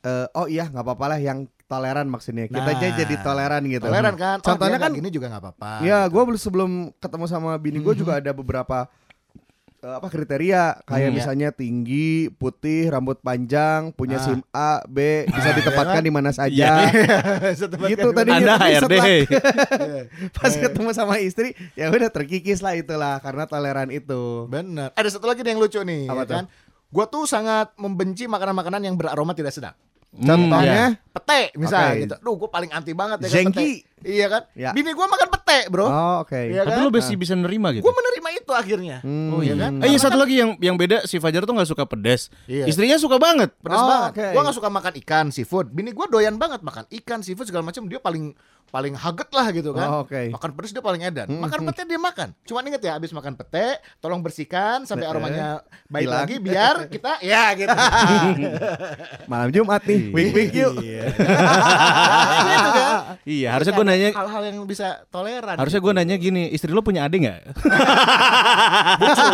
eh, 0.00 0.26
oh 0.34 0.46
iya 0.46 0.66
nggak 0.66 0.82
apa-apa 0.82 1.06
lah 1.08 1.18
yang 1.20 1.38
toleran 1.64 2.04
maksudnya. 2.04 2.50
Kita 2.50 2.58
Nah. 2.60 2.74
aja 2.74 2.86
jadi 2.96 3.14
toleran 3.22 3.62
gitu. 3.64 3.86
toleran 3.86 4.16
kan 4.16 4.38
oh, 4.38 4.46
Contohnya 4.50 4.78
kan- 4.78 4.90
gini 4.90 5.08
juga 5.08 5.30
nggak 5.30 5.42
apa-apa 5.46 5.70
Ya, 5.80 6.04
gitu. 6.04 6.26
gue 6.26 6.36
sebelum 6.36 6.70
ketemu 6.98 7.24
sama 7.26 7.54
bini 7.54 7.78
gue 7.78 7.94
Mhm. 7.94 8.00
juga 8.00 8.18
ada 8.18 8.30
beberapa 8.32 8.90
apa 9.82 10.06
kriteria 10.06 10.78
kayak 10.82 10.94
Hmm, 11.02 11.10
ya. 11.10 11.18
misalnya 11.18 11.48
tinggi, 11.50 12.30
putih, 12.30 12.86
rambut 12.86 13.18
panjang, 13.18 13.90
punya 13.90 14.16
Ah. 14.16 14.24
SIM 14.24 14.40
A, 14.48 14.78
B, 14.84 15.26
bisa 15.26 15.50
Ah, 15.50 15.56
ditempatkan 15.58 15.90
ya 15.90 15.98
kan? 15.98 16.06
di 16.06 16.12
mana 16.12 16.30
saja. 16.30 16.50
Iya. 16.86 17.50
Setempat 17.52 17.88
Gitu 17.90 18.08
tadi. 18.12 18.30
Anda 18.30 18.54
HRD. 18.56 18.94
Iya. 18.94 20.02
Pas 20.32 20.54
ketemu 20.54 20.90
sama 20.92 21.18
istri, 21.18 21.52
ya 21.74 21.90
udah 21.90 22.08
terkikis 22.08 22.58
lah 22.58 22.72
itulah 22.72 23.18
karena 23.18 23.42
toleran 23.44 23.90
itu. 23.90 24.46
Bener. 24.46 24.94
Ada 24.94 25.18
satu 25.18 25.26
lagi 25.26 25.42
nih 25.42 25.50
yang 25.50 25.60
lucu 25.60 25.80
nih, 25.80 26.06
Apa 26.06 26.22
ya 26.22 26.26
kan? 26.30 26.44
Gue 26.86 27.04
tuh 27.08 27.24
sangat 27.24 27.74
membenci 27.74 28.24
makanan-makanan 28.24 28.84
yang 28.84 28.94
beraroma 28.94 29.32
tidak 29.32 29.50
sedap. 29.50 29.74
Hmm, 30.12 30.28
Contohnya, 30.28 31.00
Pete 31.08 31.56
misalnya 31.56 31.88
Oke. 31.88 32.02
gitu. 32.04 32.14
Duh, 32.20 32.34
gue 32.36 32.50
paling 32.50 32.70
anti 32.70 32.92
banget 32.92 33.16
ya 33.18 33.26
kan 33.26 33.32
Zengki. 33.34 33.56
pete. 33.80 33.88
Iya 34.02 34.26
kan? 34.28 34.42
Ya. 34.52 34.70
Bini 34.70 34.92
gue 34.92 35.06
makan 35.06 35.28
pete, 35.30 35.58
Bro. 35.66 35.84
Oh, 35.84 36.16
oke. 36.20 36.36
Iya 36.36 36.62
Tapi 36.62 36.74
kan? 36.74 36.84
lu 36.84 36.90
masih 36.90 37.16
bisa 37.16 37.32
nerima 37.32 37.72
gitu. 37.72 37.80
Gue 37.80 37.94
menerima 37.94 38.28
itu 38.34 38.52
akhirnya. 38.52 38.96
Hmm. 39.00 39.30
Oh 39.30 39.40
iya 39.40 39.56
kan? 39.56 39.72
Eh 39.78 39.88
iya 39.88 39.96
satu 39.96 40.14
kan- 40.14 40.22
lagi 40.22 40.34
yang 40.36 40.50
yang 40.58 40.76
beda 40.76 41.06
si 41.06 41.16
Fajar 41.16 41.42
tuh 41.42 41.54
nggak 41.54 41.64
suka 41.66 41.84
pedas. 41.86 42.28
Iya. 42.44 42.66
Istrinya 42.66 42.96
suka 42.96 43.16
banget. 43.16 43.56
Pedas 43.58 43.78
Oh, 43.78 43.88
banget. 43.88 44.10
oke. 44.12 44.26
Gue 44.28 44.42
gak 44.42 44.56
suka 44.58 44.68
makan 44.68 44.92
ikan, 45.00 45.26
seafood. 45.30 45.66
Bini 45.70 45.90
gue 45.90 46.06
doyan 46.06 46.36
banget 46.36 46.60
makan 46.60 46.84
ikan, 46.92 47.20
seafood 47.20 47.46
segala 47.46 47.64
macam. 47.64 47.86
Dia 47.86 47.96
paling 47.96 48.36
paling 48.72 48.96
haget 48.96 49.28
lah 49.36 49.46
gitu 49.52 49.70
kan. 49.76 49.88
Oh, 49.92 50.08
oke. 50.08 50.32
Makan 50.32 50.50
pedas 50.56 50.72
dia 50.72 50.80
paling 50.80 51.04
edan. 51.04 51.28
Hmm, 51.28 51.44
Makan 51.44 51.60
pete 51.68 51.84
dia 51.84 52.00
makan. 52.00 52.28
Cuma 52.48 52.64
inget 52.64 52.80
ya, 52.80 52.96
abis 52.96 53.12
makan 53.12 53.36
pete, 53.36 53.76
tolong 54.00 54.24
bersihkan 54.24 54.88
sampai 54.88 55.04
aromanya 55.04 55.60
baik 55.92 56.08
hilang. 56.08 56.24
lagi 56.24 56.36
biar 56.40 56.74
kita 56.88 57.20
ya 57.20 57.52
gitu. 57.52 57.68
Malam 59.30 59.52
Jumat 59.52 59.84
nih, 59.84 60.08
wink 60.08 60.30
wink 60.32 60.50
yuk. 60.56 60.72
Iya. 60.80 61.04
gitu 62.48 62.68
kan. 62.71 62.71
Iya, 63.22 63.48
harusnya 63.52 63.72
gue 63.72 63.86
nanya 63.86 64.08
hal-hal 64.12 64.42
yang 64.46 64.56
bisa 64.64 65.04
toleran. 65.08 65.56
harusnya 65.56 65.80
gue 65.80 65.92
nanya 65.92 66.16
gini, 66.16 66.48
istri 66.48 66.68
lu 66.68 66.80
punya 66.80 67.04
adik 67.04 67.24
nggak? 67.24 67.40
bungsu. 68.98 69.24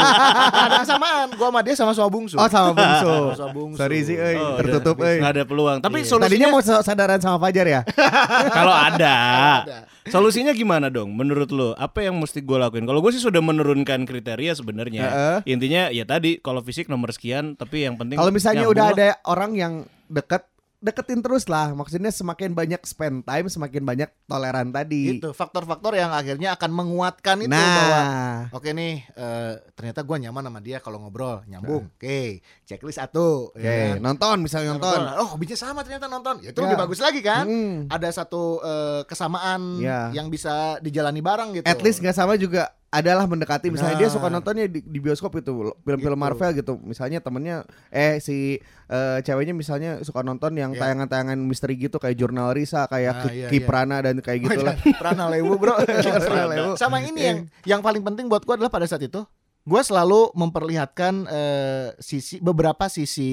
ada 0.55 0.77
kesamaan. 0.81 1.27
Gua 1.35 1.49
sama 1.49 1.61
dia 1.62 1.75
sama-sama 1.75 2.09
bungsu. 2.09 2.37
Oh 2.37 2.49
sama 2.49 2.71
bungsu. 2.73 3.12
Sama 3.35 3.51
bungsu. 3.53 3.79
Sorry 3.79 3.99
sih, 4.03 4.17
euy, 4.17 4.37
Oh, 4.37 4.57
tertutup 4.59 4.97
euy. 5.01 5.19
nggak 5.21 5.33
ada 5.35 5.45
peluang. 5.45 5.79
Tapi 5.81 5.99
Iya. 6.01 6.09
solusinya 6.09 6.29
Tadinya 6.29 6.49
mau 6.51 6.83
sadaran 6.83 7.21
sama 7.21 7.38
Fajar 7.38 7.67
ya? 7.67 7.81
kalau 8.57 8.75
ada. 8.75 9.17
Ada. 9.64 9.79
Solusinya 10.09 10.53
gimana 10.53 10.88
dong 10.88 11.12
menurut 11.12 11.53
lo? 11.53 11.77
Apa 11.77 12.01
yang 12.01 12.17
mesti 12.17 12.41
gue 12.41 12.57
lakuin? 12.57 12.88
Kalau 12.88 13.05
gue 13.05 13.12
sih 13.12 13.21
sudah 13.21 13.45
menurunkan 13.45 14.09
kriteria 14.09 14.57
sebenarnya. 14.57 15.05
Heeh. 15.05 15.38
Intinya 15.53 15.93
ya 15.93 16.09
tadi 16.09 16.41
kalau 16.41 16.64
fisik 16.64 16.88
nomor 16.88 17.12
sekian, 17.12 17.55
tapi 17.55 17.85
yang 17.85 18.01
penting 18.01 18.17
Kalau 18.17 18.33
misalnya 18.33 18.67
udah 18.67 18.87
ada 18.93 19.09
orang 19.29 19.53
yang 19.53 19.73
deket, 20.09 20.49
deketin 20.79 21.19
terus 21.21 21.51
lah. 21.51 21.75
Maksudnya 21.75 22.14
semakin 22.14 22.55
banyak 22.55 22.79
spend 22.87 23.27
time, 23.27 23.47
semakin 23.51 23.83
banyak 23.83 24.11
toleran 24.31 24.71
tadi. 24.71 25.19
Itu 25.19 25.35
faktor-faktor 25.35 25.99
yang 25.99 26.14
akhirnya 26.14 26.55
akan 26.55 26.71
menguatkan 26.71 27.43
itu 27.43 27.51
bahwa 27.51 27.99
nah, 27.99 28.38
Oke 28.55 28.71
nih, 28.71 29.03
eh, 29.05 29.53
ternyata 29.75 30.07
gua 30.07 30.17
nyaman 30.23 30.47
sama 30.47 30.61
dia 30.62 30.79
kalau 30.79 31.03
ngobrol, 31.03 31.43
nyambung. 31.51 31.91
Oke, 31.99 32.41
checklist 32.64 33.03
satu. 33.03 33.51
oke, 33.51 33.59
ya 33.59 33.99
kan? 33.99 34.03
nonton 34.03 34.37
misalnya 34.43 34.79
nonton. 34.79 35.01
Oh, 35.19 35.35
hobinya 35.35 35.59
sama 35.59 35.83
ternyata 35.83 36.07
nonton. 36.07 36.38
Ya, 36.47 36.55
itu 36.55 36.59
Ya. 36.59 36.64
lebih 36.71 36.79
bagus 36.79 37.01
lagi 37.03 37.21
kan? 37.27 37.45
Hmm. 37.45 37.77
Ada 37.91 38.23
satu 38.23 38.62
eh, 38.62 39.03
kesamaan 39.05 39.83
Ya. 39.83 40.14
yang 40.14 40.31
bisa 40.31 40.79
dijalani 40.79 41.19
bareng 41.19 41.59
gitu. 41.59 41.67
At 41.67 41.83
least 41.83 41.99
nggak 41.99 42.14
sama 42.14 42.38
juga 42.38 42.71
adalah 42.88 43.24
mendekati 43.24 43.68
misalnya 43.68 43.96
dia 43.96 44.09
Nah. 44.09 44.14
suka 44.16 44.29
nontonnya 44.29 44.64
di, 44.64 44.81
di 44.81 44.96
bioskop 44.96 45.37
itu 45.37 45.53
film-film 45.79 46.16
Gitu. 46.16 46.24
Marvel 46.24 46.51
gitu 46.53 46.81
misalnya 46.81 47.20
temennya 47.20 47.62
eh 47.88 48.16
si 48.16 48.57
eh, 48.88 49.18
ceweknya 49.20 49.53
misalnya 49.53 50.01
suka 50.01 50.24
nonton 50.24 50.53
yang 50.53 50.72
Iya. 50.72 50.81
tayangan-tayangan 50.81 51.37
misteri 51.37 51.77
gitu 51.77 51.96
kayak 51.96 52.16
jurnal 52.16 52.48
Risa 52.51 52.88
kayak 52.88 53.12
Ah, 53.14 53.29
iya, 53.29 53.46
Ki 53.46 53.61
iya. 53.61 53.66
Prana 53.68 54.01
dan 54.01 54.16
kayak 54.18 54.40
gitu 54.40 54.61
lah 54.64 54.72
Prana 54.96 55.29
Lewu, 55.29 55.55
Bro. 55.55 55.77
Prana 56.24 56.44
Lewu. 56.46 56.70
Sama 56.74 57.01
ini 57.01 57.20
yang 57.20 57.38
yang 57.68 57.81
paling 57.81 58.01
penting 58.01 58.24
buat 58.24 58.40
gua 58.42 58.57
adalah 58.57 58.72
pada 58.72 58.88
saat 58.88 59.05
itu 59.05 59.20
gue 59.68 59.83
selalu 59.85 60.33
memperlihatkan 60.33 61.28
eh, 61.28 61.88
sisi 62.00 62.40
beberapa 62.40 62.88
sisi 62.88 63.31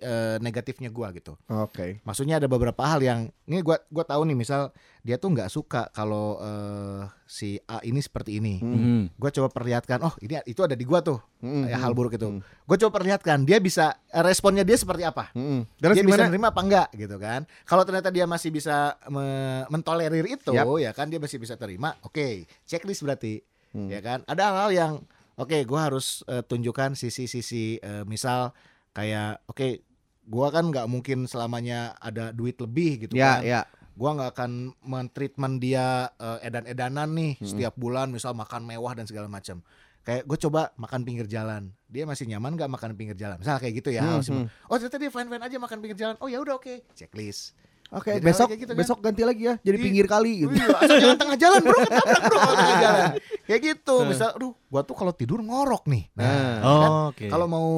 eh, 0.00 0.40
negatifnya 0.40 0.88
gue 0.88 1.08
gitu. 1.20 1.36
Oke. 1.52 2.00
Maksudnya 2.08 2.40
ada 2.40 2.48
beberapa 2.48 2.80
hal 2.88 3.04
yang 3.04 3.28
ini 3.44 3.60
gua 3.60 3.76
gua 3.92 4.08
tahu 4.08 4.24
nih 4.24 4.32
misal 4.32 4.72
dia 5.04 5.20
tuh 5.20 5.36
nggak 5.36 5.52
suka 5.52 5.92
kalau 5.92 6.40
eh, 6.40 7.04
si 7.28 7.60
A 7.68 7.84
ini 7.84 8.00
seperti 8.00 8.40
ini. 8.40 8.56
Hmm. 8.64 9.04
Gue 9.20 9.28
coba 9.28 9.52
perlihatkan, 9.52 10.00
oh 10.00 10.16
ini 10.24 10.40
itu 10.48 10.64
ada 10.64 10.72
di 10.72 10.88
gua 10.88 11.04
tuh 11.04 11.20
Mm, 11.44 11.68
ya, 11.68 11.76
mm, 11.76 11.82
hal 11.84 11.92
buruk 11.92 12.16
itu. 12.16 12.24
mm. 12.24 12.40
Gue 12.64 12.76
coba 12.80 12.96
perlihatkan 12.96 13.44
dia 13.44 13.60
bisa 13.60 14.00
responnya 14.16 14.64
dia 14.64 14.80
seperti 14.80 15.04
apa. 15.04 15.28
Mm-mm. 15.36 15.68
Terus 15.76 16.00
dia 16.00 16.04
bisa 16.08 16.24
gimana? 16.24 16.32
nerima 16.32 16.48
apa 16.48 16.60
enggak 16.64 16.88
gitu 16.96 17.16
kan. 17.20 17.44
Kalau 17.68 17.84
ternyata 17.84 18.08
dia 18.08 18.24
masih 18.24 18.48
bisa 18.48 18.96
me- 19.12 19.68
mentolerir 19.68 20.24
itu 20.24 20.56
Yap. 20.56 20.64
ya 20.80 20.96
kan 20.96 21.12
dia 21.12 21.20
masih 21.20 21.36
bisa 21.36 21.60
terima. 21.60 22.00
Oke, 22.00 22.48
checklist 22.64 23.04
berarti. 23.04 23.44
Hmm. 23.76 23.92
Ya 23.92 24.00
kan? 24.00 24.24
Ada 24.24 24.40
hal-hal 24.40 24.70
yang 24.72 24.92
oke 25.36 25.58
gua 25.64 25.88
harus 25.88 26.22
eh, 26.24 26.40
tunjukkan 26.40 26.94
sisi-sisi 26.94 27.78
eh, 27.78 28.02
misal 28.04 28.54
kayak 28.90 29.42
oke 29.44 29.82
gua 30.24 30.48
kan 30.48 30.66
nggak 30.66 30.86
mungkin 30.86 31.24
selamanya 31.24 31.92
ada 31.98 32.30
duit 32.30 32.56
lebih 32.56 33.04
gitu 33.04 33.14
Ya, 33.14 33.38
kan. 33.38 33.40
ya. 33.44 33.60
Gua 33.94 34.10
nggak 34.12 34.30
akan 34.32 34.50
mentreatment 34.80 35.58
dia 35.58 36.10
eh, 36.14 36.38
edan-edanan 36.42 37.10
nih 37.10 37.32
Hmm. 37.38 37.46
setiap 37.46 37.74
bulan 37.74 38.10
misal 38.10 38.32
makan 38.32 38.62
mewah 38.62 38.92
dan 38.92 39.04
segala 39.04 39.26
macam. 39.26 39.60
Kayak 40.04 40.28
gue 40.28 40.36
coba 40.36 40.68
makan 40.76 41.00
pinggir 41.00 41.24
jalan, 41.24 41.72
dia 41.88 42.04
masih 42.04 42.28
nyaman 42.28 42.60
nggak 42.60 42.68
makan 42.68 42.92
pinggir 42.92 43.16
jalan? 43.16 43.40
Misal 43.40 43.56
kayak 43.56 43.80
gitu 43.80 43.88
ya. 43.88 44.04
Hmm, 44.04 44.20
hmm. 44.20 44.68
Oh 44.68 44.76
ternyata 44.76 45.00
dia 45.00 45.08
fine 45.08 45.32
fine 45.32 45.40
aja 45.40 45.56
makan 45.56 45.78
pinggir 45.80 45.96
jalan. 45.96 46.16
Oh 46.20 46.28
ya 46.28 46.44
udah 46.44 46.60
oke, 46.60 46.84
checklist. 46.92 47.56
Oke, 47.94 48.10
Jadi 48.12 48.24
besok 48.24 48.48
gitu 48.50 48.66
kan. 48.66 48.76
besok 48.76 48.98
ganti 48.98 49.22
lagi 49.22 49.42
ya 49.44 49.54
jadi 49.56 49.76
Iya. 49.76 49.84
pinggir 49.84 50.06
kali 50.06 50.32
gitu. 50.40 50.50
Iya, 50.50 50.66
asal 50.74 50.96
jangan 50.98 51.14
tengah 51.16 51.38
jalan 51.38 51.60
bro, 51.60 51.78
ketabrak 51.78 52.22
bro 52.24 52.38
tengah 52.42 52.76
jalan. 52.76 53.02
Kayak 53.44 53.60
gitu, 53.62 53.96
misal, 54.04 54.28
aduh, 54.32 54.52
gua 54.64 54.82
tuh 54.82 54.94
kalau 54.94 55.12
tidur 55.12 55.38
ngorok 55.38 55.86
nih. 55.86 56.10
Nah, 56.12 56.24
Nah. 56.24 56.54
kan, 56.58 56.90
Oh, 56.90 57.02
oke. 57.08 57.26
kalau 57.28 57.46
mau 57.46 57.68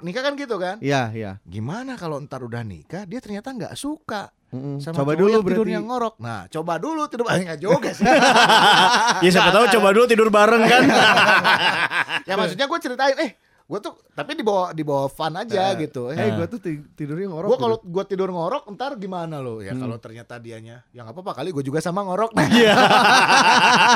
nikah 0.00 0.22
kan 0.22 0.34
gitu 0.34 0.54
kan? 0.56 0.76
Iya, 0.78 1.10
iya. 1.10 1.30
Gimana 1.42 1.94
kalau 1.94 2.20
ntar 2.20 2.40
udah 2.40 2.62
nikah, 2.62 3.02
dia 3.02 3.18
ternyata 3.18 3.50
nggak 3.50 3.74
suka 3.74 4.30
Mm-mm. 4.48 4.78
sama 4.78 4.94
Coba 4.96 5.12
dulu 5.14 5.26
yang 5.28 5.40
berarti. 5.40 5.58
tidurnya 5.58 5.80
ngorok. 5.80 6.14
Nah, 6.18 6.46
coba 6.46 6.72
dulu 6.76 7.02
tidur, 7.04 7.26
ah, 7.26 7.34
nggak 7.34 7.58
juga 7.58 7.90
sih. 7.90 8.06
Ya 9.24 9.30
siapa 9.30 9.50
tahu 9.50 9.64
coba 9.72 9.88
dulu 9.90 10.04
tidur 10.04 10.28
bareng 10.28 10.62
kan. 10.62 10.82
ya 12.28 12.34
maksudnya 12.34 12.64
gue 12.64 12.78
ceritain, 12.78 13.16
eh, 13.18 13.30
gue 13.64 13.78
tuh, 13.80 13.96
tapi 14.10 14.32
di 14.32 14.42
bawah 14.42 14.70
di 14.70 14.80
bawah 14.80 15.08
fun 15.08 15.32
aja 15.34 15.72
gitu. 15.74 16.08
Eh, 16.08 16.20
Eh, 16.20 16.30
gua 16.32 16.44
tuh 16.44 16.58
ti- 16.58 16.84
tidurnya 16.90 17.26
ngorok. 17.26 17.48
Gue 17.48 17.54
gitu. 17.54 17.64
kalau 17.64 17.76
gue 17.80 18.04
tidur 18.04 18.28
ngorok, 18.28 18.68
ntar 18.70 18.92
gimana 18.94 19.40
lo? 19.40 19.58
Ya 19.58 19.72
kalau 19.72 19.96
ternyata 19.96 20.36
dianya, 20.36 20.84
ya 20.90 21.00
nggak 21.00 21.14
apa-apa 21.14 21.32
kali 21.34 21.48
gue 21.50 21.64
juga 21.64 21.80
sama 21.80 22.00
ngorok. 22.02 22.32
Nah, 22.32 22.44
Iya. 22.54 22.76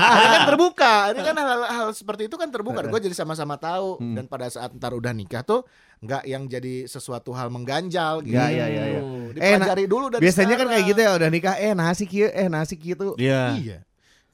ini 0.09 0.27
kan 0.27 0.43
terbuka, 0.47 0.95
ini 1.11 1.21
kan 1.23 1.37
hal-hal 1.37 1.89
seperti 1.93 2.23
itu 2.25 2.35
kan 2.35 2.49
terbuka. 2.49 2.81
Gue 2.83 2.97
jadi 2.99 3.13
sama-sama 3.15 3.57
tahu 3.57 4.01
dan 4.15 4.25
pada 4.25 4.49
saat 4.49 4.73
ntar 4.73 4.93
udah 4.93 5.13
nikah 5.13 5.43
tuh 5.43 5.69
nggak 5.99 6.23
yang 6.25 6.47
jadi 6.47 6.87
sesuatu 6.87 7.33
hal 7.33 7.51
mengganjal 7.51 8.23
gitu. 8.23 8.35
Ya, 8.35 8.49
ya, 8.49 8.67
ya, 8.67 8.85
ya. 8.89 9.01
Dipelajari 9.31 9.85
dulu 9.85 10.09
dari 10.09 10.23
Biasanya 10.23 10.55
kan 10.55 10.67
kayak 10.67 10.81
sekarang. 10.81 10.89
gitu 10.89 11.01
ya 11.03 11.11
udah 11.13 11.29
nikah 11.29 11.55
eh 11.57 11.73
nasi 11.73 12.05
kieu 12.05 12.29
eh 12.29 12.49
nasi 12.49 12.75
kieu 12.75 12.95
tuh. 12.95 13.13
Iya. 13.17 13.43
Iya, 13.55 13.79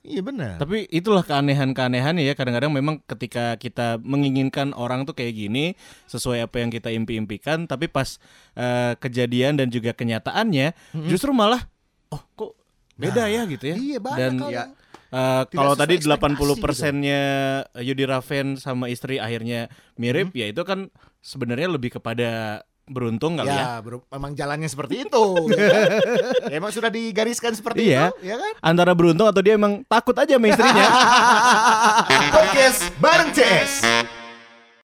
iya 0.04 0.20
benar. 0.20 0.60
Tapi 0.60 0.84
itulah 0.92 1.24
keanehan-keanehan 1.24 2.20
ya 2.20 2.36
kadang-kadang 2.36 2.70
memang 2.70 3.00
ketika 3.08 3.56
kita 3.56 3.96
menginginkan 4.04 4.76
orang 4.76 5.08
tuh 5.08 5.16
kayak 5.16 5.34
gini 5.34 5.74
sesuai 6.06 6.44
apa 6.44 6.60
yang 6.60 6.70
kita 6.70 6.92
impi-impikan 6.92 7.64
tapi 7.64 7.88
pas 7.88 8.20
eh, 8.54 8.92
kejadian 9.00 9.56
dan 9.56 9.72
juga 9.72 9.96
kenyataannya 9.96 10.76
justru 11.08 11.32
malah 11.32 11.64
oh 12.12 12.22
kok 12.36 12.52
beda 13.00 13.26
ya 13.26 13.42
gitu 13.48 13.64
ya. 13.72 13.76
Iya 13.80 13.98
banyak 13.98 14.18
Dan 14.20 14.32
ya, 14.52 14.64
Tidak 15.14 15.54
kalau 15.54 15.74
tadi 15.78 15.94
ekspektasi 15.98 16.58
80 16.58 16.62
persennya 16.62 17.22
Yudi 17.78 18.04
Raven 18.04 18.58
sama 18.58 18.90
istri 18.90 19.22
akhirnya 19.22 19.70
mirip 19.94 20.34
ya 20.34 20.50
itu 20.50 20.62
kan 20.66 20.90
sebenarnya 21.22 21.70
lebih 21.70 21.96
kepada 21.96 22.62
beruntung 22.84 23.40
kali 23.40 23.48
ya. 23.48 23.56
ya, 23.56 23.72
bro, 23.80 24.04
memang 24.12 24.36
jalannya 24.36 24.68
seperti 24.68 25.08
itu. 25.08 25.24
Ya, 25.56 25.98
emang 26.60 26.68
sudah 26.68 26.92
digariskan 26.92 27.56
seperti 27.56 27.88
Iya. 27.88 28.12
itu, 28.12 28.28
ya 28.28 28.36
kan? 28.36 28.52
Antara 28.60 28.92
beruntung 28.92 29.24
atau 29.24 29.40
dia 29.40 29.56
emang 29.56 29.80
takut 29.84 30.12
aja 30.12 30.36
sama 30.36 30.52
istrinya. 30.52 30.86
Podcast 32.36 32.80
bareng 33.00 33.30
CS. 33.32 33.72